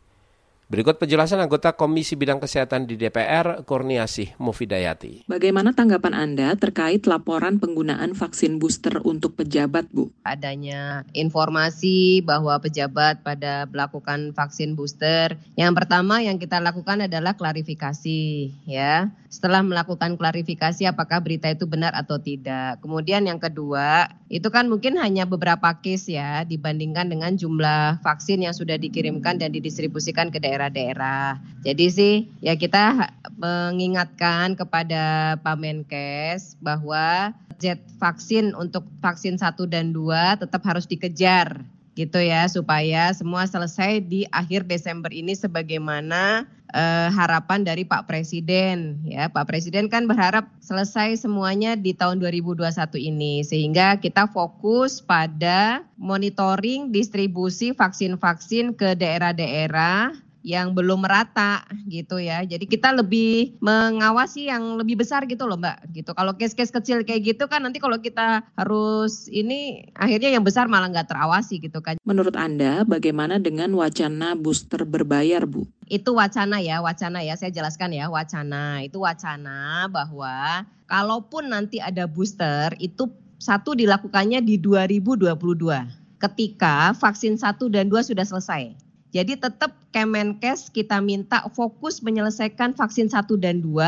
Berikut 0.67 0.99
penjelasan 0.99 1.39
anggota 1.39 1.79
Komisi 1.79 2.19
Bidang 2.19 2.43
Kesehatan 2.43 2.91
di 2.91 2.99
DPR, 2.99 3.63
Kurniasih 3.63 4.35
Mufidayati. 4.43 5.23
Bagaimana 5.31 5.71
tanggapan 5.71 6.11
Anda 6.11 6.59
terkait 6.59 7.07
laporan 7.07 7.63
penggunaan 7.63 8.19
vaksin 8.19 8.59
booster 8.59 8.99
untuk 9.07 9.39
pejabat, 9.39 9.87
Bu? 9.95 10.11
Adanya 10.27 11.07
informasi 11.15 12.19
bahwa 12.27 12.59
pejabat 12.59 13.23
pada 13.23 13.71
melakukan 13.71 14.35
vaksin 14.35 14.75
booster. 14.75 15.39
Yang 15.55 15.73
pertama 15.79 16.19
yang 16.19 16.43
kita 16.43 16.59
lakukan 16.59 17.07
adalah 17.07 17.39
klarifikasi, 17.39 18.51
ya. 18.67 19.15
Setelah 19.31 19.63
melakukan 19.63 20.19
klarifikasi 20.19 20.83
apakah 20.91 21.23
berita 21.23 21.47
itu 21.47 21.71
benar 21.71 21.95
atau 21.95 22.19
tidak. 22.19 22.83
Kemudian 22.83 23.23
yang 23.23 23.39
kedua, 23.39 24.11
itu 24.27 24.51
kan 24.51 24.67
mungkin 24.67 24.99
hanya 24.99 25.29
beberapa 25.29 25.79
case 25.79 26.19
ya 26.19 26.43
dibandingkan 26.43 27.07
dengan 27.07 27.39
jumlah 27.39 28.03
vaksin 28.03 28.43
yang 28.43 28.57
sudah 28.57 28.75
dikirimkan 28.75 29.39
dan 29.39 29.55
didistribusikan 29.55 30.35
ke 30.35 30.43
daerah 30.43 30.56
daerah-daerah. 30.57 31.37
Jadi 31.61 31.87
sih 31.93 32.15
ya 32.41 32.57
kita 32.57 33.13
mengingatkan 33.37 34.57
kepada 34.57 35.37
Pak 35.45 35.57
Menkes 35.61 36.57
bahwa 36.65 37.37
jet 37.61 37.85
vaksin 38.01 38.57
untuk 38.57 38.89
vaksin 39.05 39.37
1 39.37 39.53
dan 39.69 39.93
2 39.93 40.41
tetap 40.41 40.65
harus 40.65 40.89
dikejar 40.89 41.61
gitu 41.97 42.21
ya 42.21 42.45
supaya 42.45 43.09
semua 43.17 43.49
selesai 43.49 44.05
di 44.05 44.29
akhir 44.29 44.69
Desember 44.69 45.09
ini 45.09 45.33
sebagaimana 45.33 46.45
eh, 46.77 47.09
harapan 47.09 47.65
dari 47.65 47.89
Pak 47.89 48.05
Presiden 48.05 49.01
ya 49.09 49.33
Pak 49.33 49.49
Presiden 49.49 49.89
kan 49.89 50.05
berharap 50.05 50.45
selesai 50.61 51.25
semuanya 51.25 51.73
di 51.73 51.97
tahun 51.97 52.21
2021 52.21 52.69
ini 53.01 53.41
sehingga 53.41 53.97
kita 53.97 54.29
fokus 54.29 55.01
pada 55.01 55.89
monitoring 55.97 56.93
distribusi 56.93 57.73
vaksin-vaksin 57.73 58.77
ke 58.77 58.93
daerah-daerah 58.93 60.26
yang 60.47 60.79
belum 60.79 61.03
merata 61.03 61.67
gitu 61.91 62.23
ya. 62.23 62.47
Jadi 62.47 62.71
kita 62.71 62.95
lebih 62.95 63.59
mengawasi 63.59 64.47
yang 64.47 64.79
lebih 64.79 65.03
besar 65.03 65.27
gitu 65.27 65.43
loh 65.43 65.59
Mbak 65.59 65.91
gitu. 65.91 66.15
Kalau 66.15 66.39
case-case 66.39 66.71
kecil 66.71 67.03
kayak 67.03 67.35
gitu 67.35 67.51
kan 67.51 67.67
nanti 67.67 67.83
kalau 67.83 67.99
kita 67.99 68.47
harus 68.55 69.27
ini 69.27 69.91
akhirnya 69.99 70.31
yang 70.39 70.47
besar 70.47 70.71
malah 70.71 70.87
nggak 70.87 71.11
terawasi 71.11 71.59
gitu 71.59 71.83
kan. 71.83 71.99
Menurut 72.07 72.39
Anda 72.39 72.87
bagaimana 72.87 73.43
dengan 73.43 73.75
wacana 73.75 74.39
booster 74.39 74.87
berbayar 74.87 75.43
Bu? 75.51 75.67
Itu 75.91 76.15
wacana 76.15 76.63
ya, 76.63 76.79
wacana 76.79 77.27
ya 77.27 77.35
saya 77.35 77.51
jelaskan 77.51 77.91
ya 77.99 78.07
wacana. 78.07 78.87
Itu 78.87 79.03
wacana 79.03 79.91
bahwa 79.91 80.63
kalaupun 80.87 81.51
nanti 81.51 81.83
ada 81.83 82.07
booster 82.07 82.71
itu 82.79 83.11
satu 83.43 83.75
dilakukannya 83.75 84.39
di 84.47 84.63
2022 84.63 85.27
ketika 86.23 86.95
vaksin 86.95 87.35
1 87.35 87.67
dan 87.75 87.91
2 87.91 87.99
sudah 88.15 88.23
selesai. 88.23 88.87
Jadi 89.15 89.39
tetap 89.39 89.73
Kemenkes 89.97 90.69
kita 90.77 91.01
minta 91.01 91.41
fokus 91.57 92.05
menyelesaikan 92.05 92.77
vaksin 92.77 93.09
1 93.09 93.33
dan 93.41 93.65
2 93.65 93.81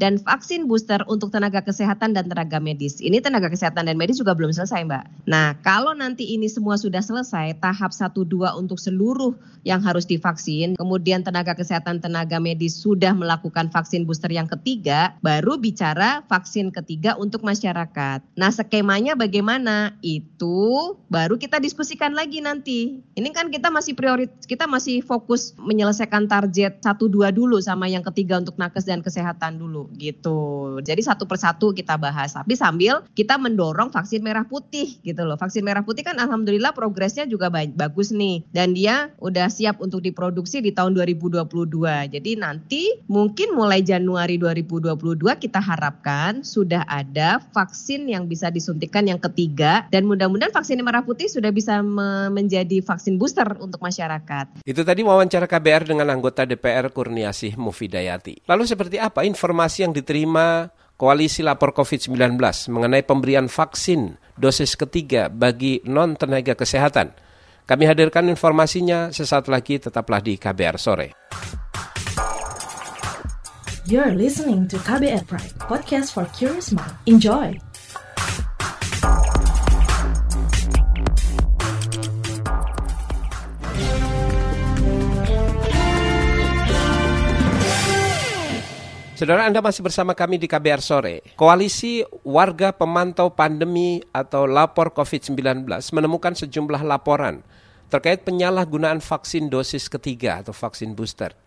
dan 0.00 0.16
vaksin 0.16 0.64
booster 0.64 1.04
untuk 1.04 1.28
tenaga 1.28 1.60
kesehatan 1.60 2.16
dan 2.16 2.24
tenaga 2.24 2.56
medis. 2.56 2.96
Ini 3.04 3.20
tenaga 3.20 3.52
kesehatan 3.52 3.84
dan 3.84 4.00
medis 4.00 4.16
juga 4.16 4.32
belum 4.32 4.48
selesai, 4.48 4.88
Mbak. 4.88 5.28
Nah, 5.28 5.52
kalau 5.60 5.92
nanti 5.92 6.32
ini 6.32 6.48
semua 6.48 6.80
sudah 6.80 7.04
selesai, 7.04 7.60
tahap 7.60 7.92
1 7.92 8.24
2 8.24 8.56
untuk 8.56 8.80
seluruh 8.80 9.36
yang 9.68 9.84
harus 9.84 10.08
divaksin, 10.08 10.72
kemudian 10.80 11.20
tenaga 11.20 11.52
kesehatan 11.52 12.00
tenaga 12.00 12.40
medis 12.40 12.80
sudah 12.80 13.12
melakukan 13.12 13.68
vaksin 13.68 14.08
booster 14.08 14.32
yang 14.32 14.48
ketiga, 14.48 15.12
baru 15.20 15.60
bicara 15.60 16.24
vaksin 16.32 16.72
ketiga 16.72 17.12
untuk 17.20 17.44
masyarakat. 17.44 18.24
Nah, 18.40 18.48
skemanya 18.48 19.20
bagaimana? 19.20 20.00
Itu 20.00 20.96
baru 21.12 21.36
kita 21.36 21.60
diskusikan 21.60 22.16
lagi 22.16 22.40
nanti. 22.40 23.04
Ini 23.12 23.28
kan 23.36 23.52
kita 23.52 23.68
masih 23.68 23.92
prioritas 23.92 24.48
kita 24.48 24.64
masih 24.64 25.04
fokus 25.04 25.41
menyelesaikan 25.58 26.30
target 26.30 26.78
satu 26.84 27.10
dua 27.10 27.34
dulu 27.34 27.58
sama 27.58 27.90
yang 27.90 28.04
ketiga 28.12 28.38
untuk 28.38 28.54
nakes 28.60 28.86
dan 28.86 29.02
kesehatan 29.02 29.58
dulu 29.58 29.90
gitu. 29.98 30.78
Jadi 30.84 31.02
satu 31.02 31.24
persatu 31.26 31.74
kita 31.74 31.98
bahas. 31.98 32.36
Tapi 32.36 32.54
sambil 32.54 33.02
kita 33.16 33.40
mendorong 33.40 33.90
vaksin 33.90 34.22
merah 34.22 34.46
putih 34.46 35.00
gitu 35.02 35.24
loh. 35.24 35.34
Vaksin 35.40 35.64
merah 35.64 35.82
putih 35.82 36.04
kan 36.04 36.20
alhamdulillah 36.20 36.76
progresnya 36.76 37.24
juga 37.24 37.48
bagus 37.50 38.12
nih 38.12 38.44
dan 38.52 38.76
dia 38.76 39.10
udah 39.18 39.48
siap 39.48 39.80
untuk 39.80 40.04
diproduksi 40.04 40.60
di 40.60 40.70
tahun 40.70 40.92
2022. 40.94 41.48
Jadi 42.12 42.30
nanti 42.36 42.82
mungkin 43.08 43.56
mulai 43.56 43.80
Januari 43.80 44.36
2022 44.36 45.24
kita 45.40 45.58
harapkan 45.58 46.44
sudah 46.44 46.84
ada 46.84 47.40
vaksin 47.56 48.04
yang 48.12 48.28
bisa 48.28 48.52
disuntikan 48.52 49.08
yang 49.08 49.18
ketiga 49.18 49.88
dan 49.88 50.04
mudah-mudahan 50.04 50.52
vaksin 50.52 50.84
merah 50.84 51.00
putih 51.00 51.32
sudah 51.32 51.48
bisa 51.48 51.80
menjadi 52.28 52.84
vaksin 52.84 53.16
booster 53.16 53.48
untuk 53.56 53.80
masyarakat. 53.80 54.60
Itu 54.68 54.84
tadi 54.84 55.00
wawancara 55.00 55.31
KBR 55.40 55.88
dengan 55.88 56.12
anggota 56.12 56.44
DPR 56.44 56.92
Kurniasih 56.92 57.56
Mufidayati. 57.56 58.44
Lalu 58.44 58.68
seperti 58.68 59.00
apa 59.00 59.24
informasi 59.24 59.88
yang 59.88 59.96
diterima 59.96 60.68
Koalisi 61.00 61.40
Lapor 61.40 61.72
COVID-19 61.72 62.36
mengenai 62.68 63.00
pemberian 63.00 63.48
vaksin 63.48 64.20
dosis 64.36 64.76
ketiga 64.76 65.32
bagi 65.32 65.80
non-tenaga 65.88 66.52
kesehatan? 66.52 67.16
Kami 67.64 67.84
hadirkan 67.88 68.28
informasinya 68.28 69.08
sesaat 69.08 69.48
lagi 69.48 69.80
tetaplah 69.80 70.20
di 70.20 70.36
KBR 70.36 70.76
Sore. 70.76 71.08
You're 73.88 74.14
listening 74.14 74.68
to 74.68 74.78
KBR 74.84 75.26
Pride, 75.26 75.56
podcast 75.58 76.14
for 76.14 76.28
curious 76.36 76.70
mind. 76.70 76.94
Enjoy! 77.08 77.71
Saudara 89.22 89.46
Anda 89.46 89.62
masih 89.62 89.86
bersama 89.86 90.18
kami 90.18 90.34
di 90.34 90.50
KBR 90.50 90.82
Sore. 90.82 91.22
Koalisi 91.38 92.02
Warga 92.26 92.74
Pemantau 92.74 93.30
Pandemi 93.30 94.02
atau 94.10 94.50
Lapor 94.50 94.90
COVID-19 94.90 95.62
menemukan 95.94 96.34
sejumlah 96.34 96.82
laporan 96.82 97.38
terkait 97.86 98.26
penyalahgunaan 98.26 98.98
vaksin 98.98 99.46
dosis 99.46 99.86
ketiga 99.86 100.42
atau 100.42 100.50
vaksin 100.50 100.98
booster. 100.98 101.38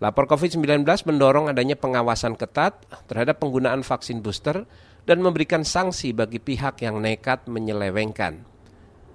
Lapor 0.00 0.24
COVID-19 0.32 0.80
mendorong 1.04 1.52
adanya 1.52 1.76
pengawasan 1.76 2.40
ketat 2.40 2.72
terhadap 3.04 3.36
penggunaan 3.36 3.84
vaksin 3.84 4.24
booster 4.24 4.64
dan 5.04 5.20
memberikan 5.20 5.60
sanksi 5.60 6.16
bagi 6.16 6.40
pihak 6.40 6.80
yang 6.80 7.04
nekat 7.04 7.44
menyelewengkan. 7.44 8.53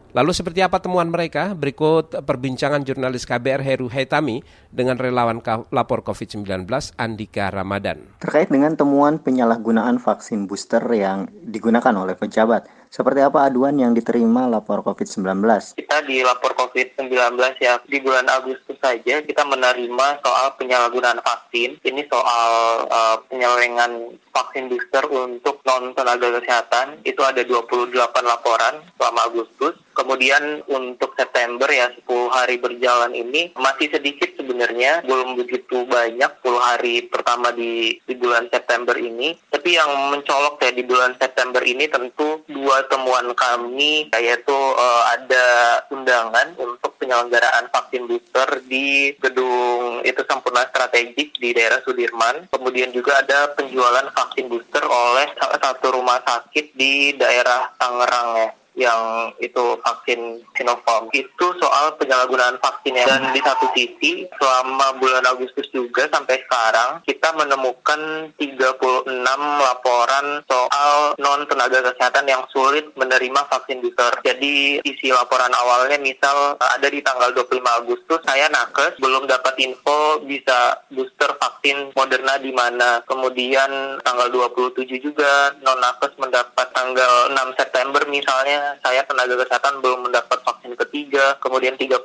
Lalu 0.09 0.33
seperti 0.33 0.65
apa 0.65 0.81
temuan 0.81 1.05
mereka? 1.05 1.53
Berikut 1.53 2.17
perbincangan 2.25 2.81
jurnalis 2.81 3.29
KBR 3.29 3.61
Heru 3.61 3.87
Haitami 3.93 4.41
dengan 4.73 4.97
relawan 4.97 5.37
lapor 5.69 6.01
COVID-19 6.01 6.65
Andika 6.97 7.53
Ramadan. 7.53 8.17
Terkait 8.17 8.49
dengan 8.49 8.73
temuan 8.73 9.21
penyalahgunaan 9.21 10.01
vaksin 10.01 10.49
booster 10.49 10.81
yang 10.89 11.29
digunakan 11.45 11.93
oleh 11.93 12.17
pejabat, 12.17 12.65
seperti 12.89 13.21
apa 13.21 13.45
aduan 13.45 13.77
yang 13.77 13.93
diterima 13.93 14.49
lapor 14.49 14.81
COVID-19? 14.81 15.45
Kita 15.77 16.01
di 16.01 16.25
lapor 16.25 16.57
COVID-19 16.57 17.13
ya, 17.61 17.77
di 17.85 17.97
bulan 18.01 18.25
Agustus 18.33 18.68
saja 18.79 19.21
kita 19.21 19.43
menerima 19.45 20.07
soal 20.23 20.55
penyalahgunaan 20.55 21.21
vaksin. 21.21 21.77
Ini 21.83 22.07
soal 22.07 22.51
uh, 22.87 23.17
penyelewengan 23.27 24.17
vaksin 24.31 24.71
booster 24.71 25.05
untuk 25.11 25.61
non-tenaga 25.67 26.39
kesehatan. 26.39 27.03
Itu 27.03 27.21
ada 27.23 27.43
28 27.43 27.93
laporan 28.23 28.81
selama 28.95 29.21
Agustus. 29.27 29.75
Kemudian 29.93 30.63
untuk 30.71 31.11
September 31.19 31.67
ya 31.67 31.91
10 31.91 32.31
hari 32.31 32.55
berjalan 32.55 33.11
ini 33.11 33.51
masih 33.59 33.91
sedikit 33.91 34.31
sebenarnya, 34.39 35.03
belum 35.03 35.35
begitu 35.35 35.83
banyak 35.83 36.31
10 36.39 36.55
hari 36.55 37.03
pertama 37.11 37.51
di, 37.51 37.99
di 38.07 38.15
bulan 38.15 38.47
September 38.47 38.95
ini. 38.95 39.35
Tapi 39.51 39.75
yang 39.75 39.91
mencolok 40.15 40.63
ya 40.63 40.71
di 40.71 40.87
bulan 40.87 41.19
September 41.19 41.59
ini 41.59 41.91
tentu 41.91 42.39
dua 42.47 42.87
temuan 42.87 43.27
kami 43.35 44.07
yaitu 44.15 44.55
uh, 44.55 45.03
ada 45.11 45.47
undangan 45.91 46.55
untuk 46.55 46.95
penyelenggaraan 46.95 47.67
vaksin 47.73 48.07
booster 48.07 48.47
di 48.69 49.11
gedung 49.17 50.05
itu 50.05 50.21
sempurna 50.29 50.69
strategik 50.69 51.33
di 51.41 51.49
daerah 51.51 51.81
Sudirman. 51.81 52.45
Kemudian 52.53 52.93
juga 52.93 53.19
ada 53.19 53.51
penjualan 53.57 54.07
vaksin 54.13 54.45
booster 54.45 54.85
oleh 54.85 55.27
salah 55.35 55.59
satu 55.59 55.97
rumah 55.97 56.21
sakit 56.21 56.77
di 56.77 57.17
daerah 57.17 57.73
Tangerang 57.81 58.29
ya 58.37 58.58
yang 58.79 59.35
itu 59.43 59.75
vaksin 59.83 60.39
Sinovac 60.55 61.11
itu 61.11 61.45
soal 61.59 61.99
penyalahgunaan 61.99 62.55
vaksin 62.63 62.95
ya. 62.95 63.05
Dan 63.05 63.35
di 63.35 63.43
satu 63.43 63.67
sisi 63.75 64.23
selama 64.39 64.95
bulan 64.97 65.27
Agustus 65.27 65.67
juga 65.75 66.07
sampai 66.07 66.39
sekarang 66.47 67.03
kita 67.03 67.35
menemukan 67.35 68.31
36 68.39 69.03
laporan 69.59 70.39
soal 70.47 71.13
non 71.19 71.43
tenaga 71.51 71.91
kesehatan 71.91 72.25
yang 72.31 72.43
sulit 72.55 72.87
menerima 72.95 73.41
vaksin 73.51 73.83
booster. 73.83 74.15
Jadi 74.23 74.79
isi 74.87 75.11
laporan 75.11 75.51
awalnya 75.51 75.99
misal 75.99 76.55
ada 76.55 76.87
di 76.87 77.03
tanggal 77.03 77.35
25 77.35 77.59
Agustus 77.83 78.21
saya 78.23 78.47
nakes 78.47 78.95
belum 79.03 79.27
dapat 79.27 79.59
info 79.59 80.23
bisa 80.23 80.79
booster 80.93 81.35
vaksin 81.35 81.91
Moderna 81.93 82.39
di 82.39 82.55
mana. 82.55 83.03
Kemudian 83.03 83.99
tanggal 84.07 84.31
27 84.31 84.87
juga 85.03 85.51
non 85.65 85.79
nakes 85.81 86.15
mendapat 86.15 86.67
tanggal 86.71 87.33
6 87.33 87.59
September 87.59 88.01
misalnya 88.07 88.68
saya 88.81 89.05
tenaga 89.05 89.37
kesehatan 89.45 89.83
belum 89.85 90.09
mendapat 90.09 90.41
vaksin 90.41 90.73
ketiga. 90.73 91.37
Kemudian 91.43 91.77
31 91.77 92.01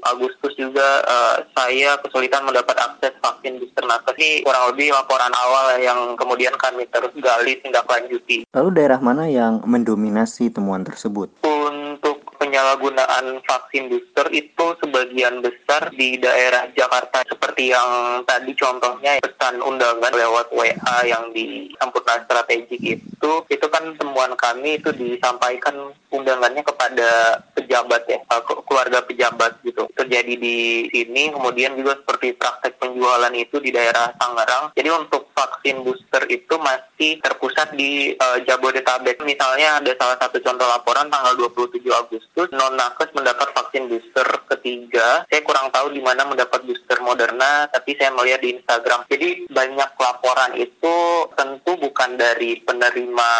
Agustus 0.00 0.52
juga 0.58 1.04
uh, 1.06 1.36
saya 1.54 1.94
kesulitan 2.02 2.42
mendapat 2.42 2.74
akses 2.74 3.14
vaksin 3.22 3.62
booster 3.62 3.84
nakes. 3.86 4.16
Ini 4.18 4.42
kurang 4.42 4.74
lebih 4.74 4.90
laporan 4.90 5.30
awal 5.30 5.78
yang 5.78 6.18
kemudian 6.18 6.54
kami 6.58 6.88
terus 6.90 7.14
gali 7.20 7.62
tindak 7.62 7.86
lanjuti. 7.86 8.42
Lalu 8.50 8.68
daerah 8.74 8.98
mana 8.98 9.30
yang 9.30 9.62
mendominasi 9.62 10.50
temuan 10.50 10.82
tersebut? 10.82 11.30
Untuk 11.46 12.09
penyalahgunaan 12.50 13.38
vaksin 13.46 13.86
booster 13.86 14.26
itu 14.34 14.66
sebagian 14.82 15.38
besar 15.38 15.86
di 15.94 16.18
daerah 16.18 16.66
Jakarta 16.74 17.22
seperti 17.22 17.70
yang 17.70 18.26
tadi 18.26 18.50
contohnya 18.58 19.22
pesan 19.22 19.62
undangan 19.62 20.10
lewat 20.10 20.50
WA 20.50 20.96
yang 21.06 21.30
di 21.30 21.70
Sampurna 21.78 22.26
Strategik 22.26 22.82
itu 22.82 23.32
itu 23.46 23.66
kan 23.70 23.94
temuan 23.94 24.34
kami 24.34 24.82
itu 24.82 24.90
disampaikan 24.98 25.94
undangannya 26.10 26.66
kepada 26.66 27.38
pejabat 27.54 28.02
ya 28.10 28.18
keluarga 28.66 29.04
pejabat 29.04 29.60
gitu. 29.62 29.86
Terjadi 29.92 30.34
di 30.40 30.86
sini 30.88 31.30
kemudian 31.30 31.76
juga 31.76 31.98
seperti 32.00 32.32
praktek 32.34 32.80
penjualan 32.80 33.34
itu 33.36 33.60
di 33.60 33.70
daerah 33.74 34.14
Tangerang. 34.16 34.72
Jadi 34.72 34.88
untuk 34.88 35.28
vaksin 35.36 35.84
booster 35.84 36.24
itu 36.30 36.54
masih 36.56 37.20
terpusat 37.20 37.76
di 37.76 38.16
uh, 38.16 38.38
Jabodetabek. 38.46 39.20
Misalnya 39.26 39.82
ada 39.82 39.92
salah 40.00 40.16
satu 40.16 40.40
contoh 40.40 40.64
laporan 40.64 41.12
tanggal 41.12 41.36
27 41.36 41.84
Agustus 41.92 42.39
non 42.56 42.72
nakes 42.80 43.12
mendapat 43.12 43.52
vaksin 43.52 43.92
booster 43.92 44.28
ketiga. 44.48 45.28
Saya 45.28 45.44
kurang 45.44 45.68
tahu 45.68 45.92
di 45.92 46.00
mana 46.00 46.24
mendapat 46.24 46.64
booster 46.64 46.96
Moderna 47.04 47.68
tapi 47.68 47.92
saya 48.00 48.14
melihat 48.16 48.40
di 48.40 48.56
Instagram. 48.56 49.04
Jadi 49.12 49.50
banyak 49.52 49.90
laporan 50.00 50.56
itu 50.56 50.96
tentu 51.36 51.76
bukan 51.76 52.16
dari 52.16 52.64
penerima 52.64 53.30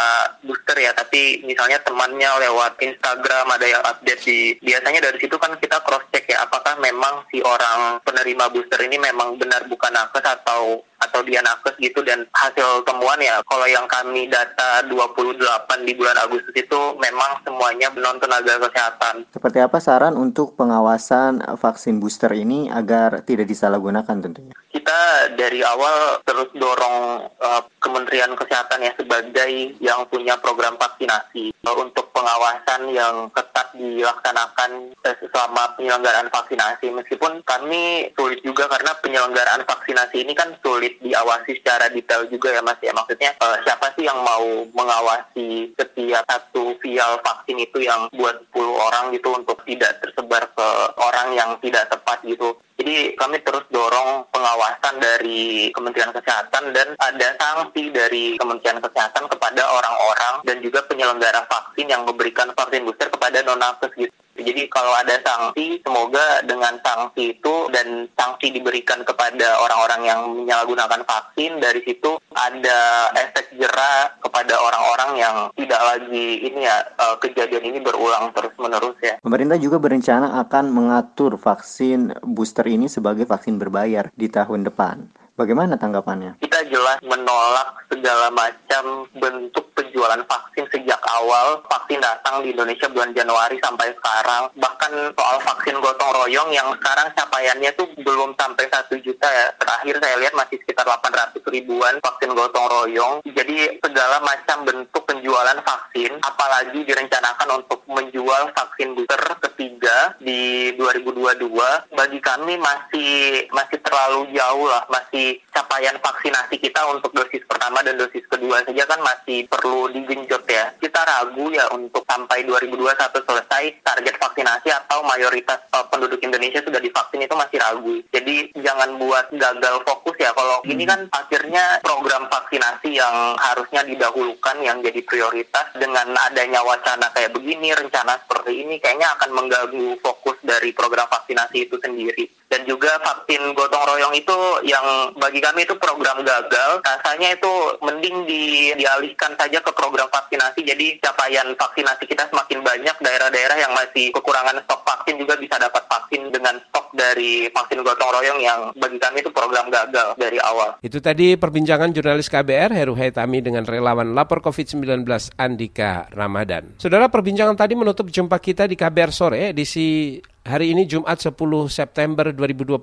booster 0.45 0.77
ya 0.77 0.93
tapi 0.93 1.41
misalnya 1.49 1.81
temannya 1.81 2.29
lewat 2.51 2.77
Instagram 2.85 3.47
ada 3.49 3.67
yang 3.67 3.83
update 3.85 4.23
di 4.27 4.55
biasanya 4.61 5.01
dari 5.11 5.19
situ 5.19 5.37
kan 5.41 5.57
kita 5.57 5.81
cross 5.83 6.05
check 6.13 6.29
ya 6.29 6.45
apakah 6.45 6.77
memang 6.79 7.25
si 7.33 7.41
orang 7.41 7.99
penerima 8.05 8.53
booster 8.53 8.79
ini 8.85 9.01
memang 9.01 9.41
benar 9.41 9.65
bukan 9.67 9.93
nakes 9.95 10.23
atau 10.23 10.85
atau 11.01 11.21
dia 11.25 11.41
nakes 11.41 11.75
gitu. 11.81 12.05
Dan 12.05 12.29
hasil 12.37 12.85
temuan 12.85 13.19
ya 13.19 13.41
kalau 13.49 13.67
yang 13.67 13.89
kami 13.89 14.29
data 14.29 14.85
28 14.87 15.89
di 15.89 15.93
bulan 15.97 16.17
Agustus 16.21 16.55
itu 16.55 16.81
memang 17.01 17.41
semuanya 17.43 17.89
non 17.97 18.21
tenaga 18.21 18.61
kesehatan. 18.61 18.90
Seperti 19.31 19.59
apa 19.63 19.79
saran 19.79 20.19
untuk 20.19 20.59
pengawasan 20.59 21.43
vaksin 21.59 22.03
booster 22.03 22.31
ini 22.35 22.67
agar 22.71 23.23
tidak 23.23 23.47
disalahgunakan 23.47 24.17
tentunya? 24.23 24.57
Kita 24.71 25.35
dari 25.35 25.67
awal 25.67 26.23
terus 26.23 26.47
dorong 26.55 27.27
uh, 27.43 27.63
Kementerian 27.83 28.39
Kesehatan 28.39 28.87
ya 28.87 28.95
sebagai 28.95 29.75
yang 29.83 30.07
punya 30.07 30.39
program 30.39 30.79
vaksinasi. 30.79 31.51
Untuk 31.67 32.15
pengawasan 32.15 32.93
yang 32.95 33.35
ketat 33.35 33.75
dilaksanakan 33.75 34.95
uh, 34.95 35.17
selama 35.27 35.75
penyelenggaraan 35.75 36.31
vaksinasi. 36.31 36.87
Meskipun 36.95 37.43
kami 37.43 38.15
sulit 38.15 38.39
juga 38.47 38.71
karena 38.71 38.95
penyelenggaraan 39.03 39.67
vaksinasi 39.67 40.23
ini 40.23 40.39
kan 40.39 40.55
sulit 40.63 40.95
diawasi 41.03 41.59
secara 41.59 41.91
detail 41.91 42.31
juga 42.31 42.55
ya 42.55 42.63
Mas 42.63 42.79
ya. 42.79 42.95
Maksudnya 42.95 43.35
uh, 43.43 43.59
siapa 43.67 43.91
sih 43.99 44.07
yang 44.07 44.23
mau 44.23 44.71
mengawasi 44.71 45.75
setiap 45.75 46.23
satu 46.31 46.79
vial 46.79 47.19
vaksin 47.27 47.59
itu 47.59 47.83
yang 47.83 48.07
buat 48.15 48.39
10 48.55 48.87
orang 48.87 49.05
gitu 49.11 49.35
untuk 49.35 49.59
tidak 49.67 49.99
tersebar 49.99 50.47
ke 50.55 50.69
orang 50.95 51.35
yang 51.35 51.51
tidak 51.59 51.91
tepat 51.91 52.23
gitu 52.23 52.55
jadi 52.81 53.13
kami 53.13 53.45
terus 53.45 53.69
dorong 53.69 54.25
pengawasan 54.33 54.97
dari 55.05 55.69
Kementerian 55.77 56.17
Kesehatan 56.17 56.73
dan 56.73 56.97
ada 56.97 57.29
sanksi 57.37 57.93
dari 57.93 58.41
Kementerian 58.41 58.81
Kesehatan 58.81 59.29
kepada 59.29 59.69
orang-orang 59.69 60.35
dan 60.49 60.65
juga 60.65 60.81
penyelenggara 60.89 61.45
vaksin 61.45 61.93
yang 61.93 62.09
memberikan 62.09 62.49
vaksin 62.57 62.89
booster 62.89 63.13
kepada 63.13 63.45
non-nakes 63.45 63.93
gitu. 64.01 64.17
Jadi 64.41 64.67
kalau 64.73 64.93
ada 64.97 65.17
sanksi, 65.23 65.81
semoga 65.85 66.43
dengan 66.45 66.77
sanksi 66.81 67.39
itu 67.39 67.55
dan 67.71 68.09
sanksi 68.17 68.53
diberikan 68.53 69.05
kepada 69.05 69.61
orang-orang 69.61 70.03
yang 70.07 70.21
menyalahgunakan 70.45 71.05
vaksin, 71.05 71.61
dari 71.61 71.81
situ 71.85 72.17
ada 72.35 73.11
efek 73.17 73.53
jerak 73.59 74.19
kepada 74.25 74.55
orang-orang 74.57 75.11
yang 75.21 75.37
tidak 75.55 75.83
lagi 75.83 76.27
ini 76.47 76.65
ya 76.65 76.77
eh, 76.87 77.17
kejadian 77.21 77.65
ini 77.75 77.79
berulang 77.83 78.33
terus-menerus 78.33 78.97
ya. 79.03 79.19
Pemerintah 79.21 79.59
juga 79.61 79.77
berencana 79.83 80.41
akan 80.47 80.65
mengatur 80.71 81.37
vaksin 81.37 82.15
booster 82.25 82.67
ini 82.67 82.87
sebagai 82.87 83.29
vaksin 83.29 83.61
berbayar 83.61 84.09
di 84.15 84.31
tahun 84.31 84.67
depan. 84.67 85.11
Bagaimana 85.41 85.81
tanggapannya? 85.81 86.37
Jelas 86.71 87.03
menolak 87.03 87.83
segala 87.91 88.31
macam 88.31 89.11
bentuk 89.19 89.67
penjualan 89.75 90.23
vaksin 90.23 90.71
sejak 90.71 91.03
awal 91.19 91.59
vaksin 91.67 91.99
datang 91.99 92.47
di 92.47 92.55
Indonesia 92.55 92.87
bulan 92.87 93.11
Januari 93.11 93.59
sampai 93.59 93.91
sekarang. 93.99 94.55
Bahkan 94.55 94.93
soal 95.19 95.37
vaksin 95.43 95.83
gotong 95.83 96.15
royong 96.15 96.55
yang 96.55 96.71
sekarang 96.79 97.11
capaiannya 97.19 97.75
tuh 97.75 97.91
belum 97.99 98.39
sampai 98.39 98.71
satu 98.71 99.03
juta 99.03 99.27
ya. 99.27 99.51
Terakhir 99.59 99.99
saya 99.99 100.15
lihat 100.23 100.35
masih 100.39 100.63
sekitar 100.63 100.87
800 100.87 101.43
ribuan 101.51 101.99
vaksin 101.99 102.39
gotong 102.39 102.67
royong. 102.71 103.15
Jadi 103.27 103.83
segala 103.83 104.23
macam 104.23 104.63
bentuk 104.63 105.03
penjualan 105.11 105.59
vaksin, 105.67 106.23
apalagi 106.23 106.87
direncanakan 106.87 107.67
untuk 107.67 107.83
menjual 107.91 108.55
vaksin 108.55 108.95
booster 108.95 109.19
ketiga 109.43 110.15
di 110.23 110.71
2022, 110.79 111.51
bagi 111.99 112.21
kami 112.23 112.55
masih 112.63 113.45
masih 113.51 113.79
terlalu 113.83 114.31
jauh 114.39 114.71
lah, 114.71 114.87
masih 114.87 115.43
capaian 115.51 115.99
vaksinasi 115.99 116.60
kita 116.61 116.81
untuk 116.93 117.11
dosis 117.17 117.43
pertama 117.49 117.81
dan 117.81 117.97
dosis 117.97 118.23
kedua 118.29 118.61
saja 118.63 118.85
kan 118.85 119.01
masih 119.01 119.49
perlu 119.49 119.89
digenjot 119.91 120.45
ya. 120.47 120.71
Kita 120.77 121.01
ragu 121.03 121.49
ya 121.49 121.67
untuk 121.73 122.05
sampai 122.05 122.45
2021 122.45 122.95
selesai 123.25 123.65
target 123.81 124.17
vaksinasi 124.21 124.69
atau 124.69 125.01
mayoritas 125.03 125.59
uh, 125.73 125.89
penduduk 125.89 126.21
Indonesia 126.21 126.61
sudah 126.61 126.79
divaksin 126.79 127.25
itu 127.25 127.35
masih 127.35 127.59
ragu. 127.59 127.95
Jadi 128.13 128.53
jangan 128.61 129.01
buat 129.01 129.33
gagal 129.33 129.77
fokus 129.89 130.17
ya. 130.21 130.31
Kalau 130.37 130.61
hmm. 130.63 130.73
ini 130.77 130.85
kan 130.85 131.01
akhirnya 131.17 131.81
program 131.81 132.29
vaksinasi 132.29 133.01
yang 133.01 133.17
harusnya 133.41 133.83
didahulukan 133.89 134.57
yang 134.61 134.85
jadi 134.85 135.01
prioritas 135.03 135.67
dengan 135.75 136.13
adanya 136.29 136.61
wacana 136.61 137.09
kayak 137.17 137.33
begini, 137.33 137.73
rencana 137.73 138.21
seperti 138.21 138.63
ini 138.69 138.77
kayaknya 138.77 139.09
akan 139.17 139.31
mengganggu 139.33 139.97
fokus 140.05 140.37
dari 140.45 140.77
program 140.77 141.09
vaksinasi 141.09 141.67
itu 141.67 141.81
sendiri. 141.81 142.40
Dan 142.51 142.67
juga 142.67 142.99
vaksin 142.99 143.55
gotong 143.55 143.87
royong 143.95 144.11
itu 144.19 144.35
yang 144.67 145.15
bagi 145.15 145.39
kami 145.39 145.63
itu 145.63 145.79
program 145.79 146.19
gagal. 146.27 146.83
Rasanya 146.83 147.39
itu 147.39 147.53
mending 147.79 148.27
di, 148.27 148.75
dialihkan 148.75 149.39
saja 149.39 149.63
ke 149.63 149.71
program 149.71 150.11
vaksinasi. 150.11 150.67
Jadi 150.67 150.99
capaian 150.99 151.47
vaksinasi 151.55 152.11
kita 152.11 152.27
semakin 152.27 152.67
banyak. 152.67 152.97
Daerah-daerah 152.99 153.55
yang 153.55 153.71
masih 153.71 154.11
kekurangan 154.11 154.59
stok 154.67 154.83
vaksin 154.83 155.23
juga 155.23 155.39
bisa 155.39 155.63
dapat 155.63 155.87
vaksin 155.87 156.35
dengan 156.35 156.59
stok 156.67 156.91
dari 156.91 157.47
vaksin 157.55 157.87
gotong 157.87 158.11
royong 158.19 158.41
yang 158.43 158.61
bagi 158.75 158.99
kami 158.99 159.23
itu 159.23 159.31
program 159.31 159.71
gagal 159.71 160.19
dari 160.19 160.43
awal. 160.43 160.75
Itu 160.83 160.99
tadi 160.99 161.39
perbincangan 161.39 161.95
jurnalis 161.95 162.27
KBR 162.27 162.75
Heru 162.75 162.99
Haitami 162.99 163.39
dengan 163.47 163.63
relawan 163.63 164.11
lapor 164.11 164.43
COVID-19 164.43 165.07
Andika 165.39 166.11
Ramadan. 166.11 166.75
Saudara, 166.83 167.07
perbincangan 167.07 167.55
tadi 167.55 167.79
menutup 167.79 168.11
jumpa 168.11 168.43
kita 168.43 168.67
di 168.67 168.75
KBR 168.75 169.13
sore 169.15 169.55
edisi 169.55 170.19
Hari 170.41 170.73
ini 170.73 170.89
Jumat 170.89 171.21
10 171.21 171.37
September 171.69 172.33
2021. 172.33 172.81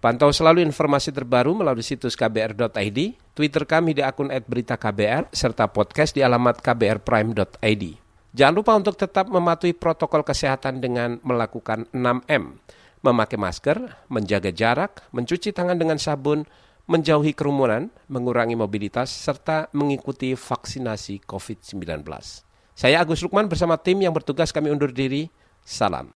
Pantau 0.00 0.32
selalu 0.32 0.64
informasi 0.64 1.12
terbaru 1.12 1.52
melalui 1.52 1.84
situs 1.84 2.16
kbr.id, 2.16 2.98
Twitter 3.36 3.62
kami 3.68 3.92
di 3.92 4.00
akun 4.00 4.32
@beritaKBR 4.32 5.28
serta 5.28 5.68
podcast 5.68 6.16
di 6.16 6.24
alamat 6.24 6.64
kbrprime.id. 6.64 7.84
Jangan 8.32 8.54
lupa 8.56 8.72
untuk 8.72 8.96
tetap 8.96 9.28
mematuhi 9.28 9.76
protokol 9.76 10.24
kesehatan 10.24 10.80
dengan 10.80 11.20
melakukan 11.20 11.84
6M. 11.92 12.56
Memakai 13.04 13.36
masker, 13.36 14.08
menjaga 14.08 14.48
jarak, 14.48 15.04
mencuci 15.12 15.52
tangan 15.52 15.76
dengan 15.76 16.00
sabun, 16.00 16.48
menjauhi 16.88 17.36
kerumunan, 17.36 17.92
mengurangi 18.08 18.56
mobilitas, 18.56 19.12
serta 19.12 19.68
mengikuti 19.76 20.32
vaksinasi 20.32 21.20
COVID-19. 21.28 21.84
Saya 22.72 23.04
Agus 23.04 23.20
Lukman 23.20 23.44
bersama 23.44 23.76
tim 23.76 24.00
yang 24.00 24.16
bertugas 24.16 24.56
kami 24.56 24.72
undur 24.72 24.88
diri. 24.88 25.28
Salam. 25.68 26.17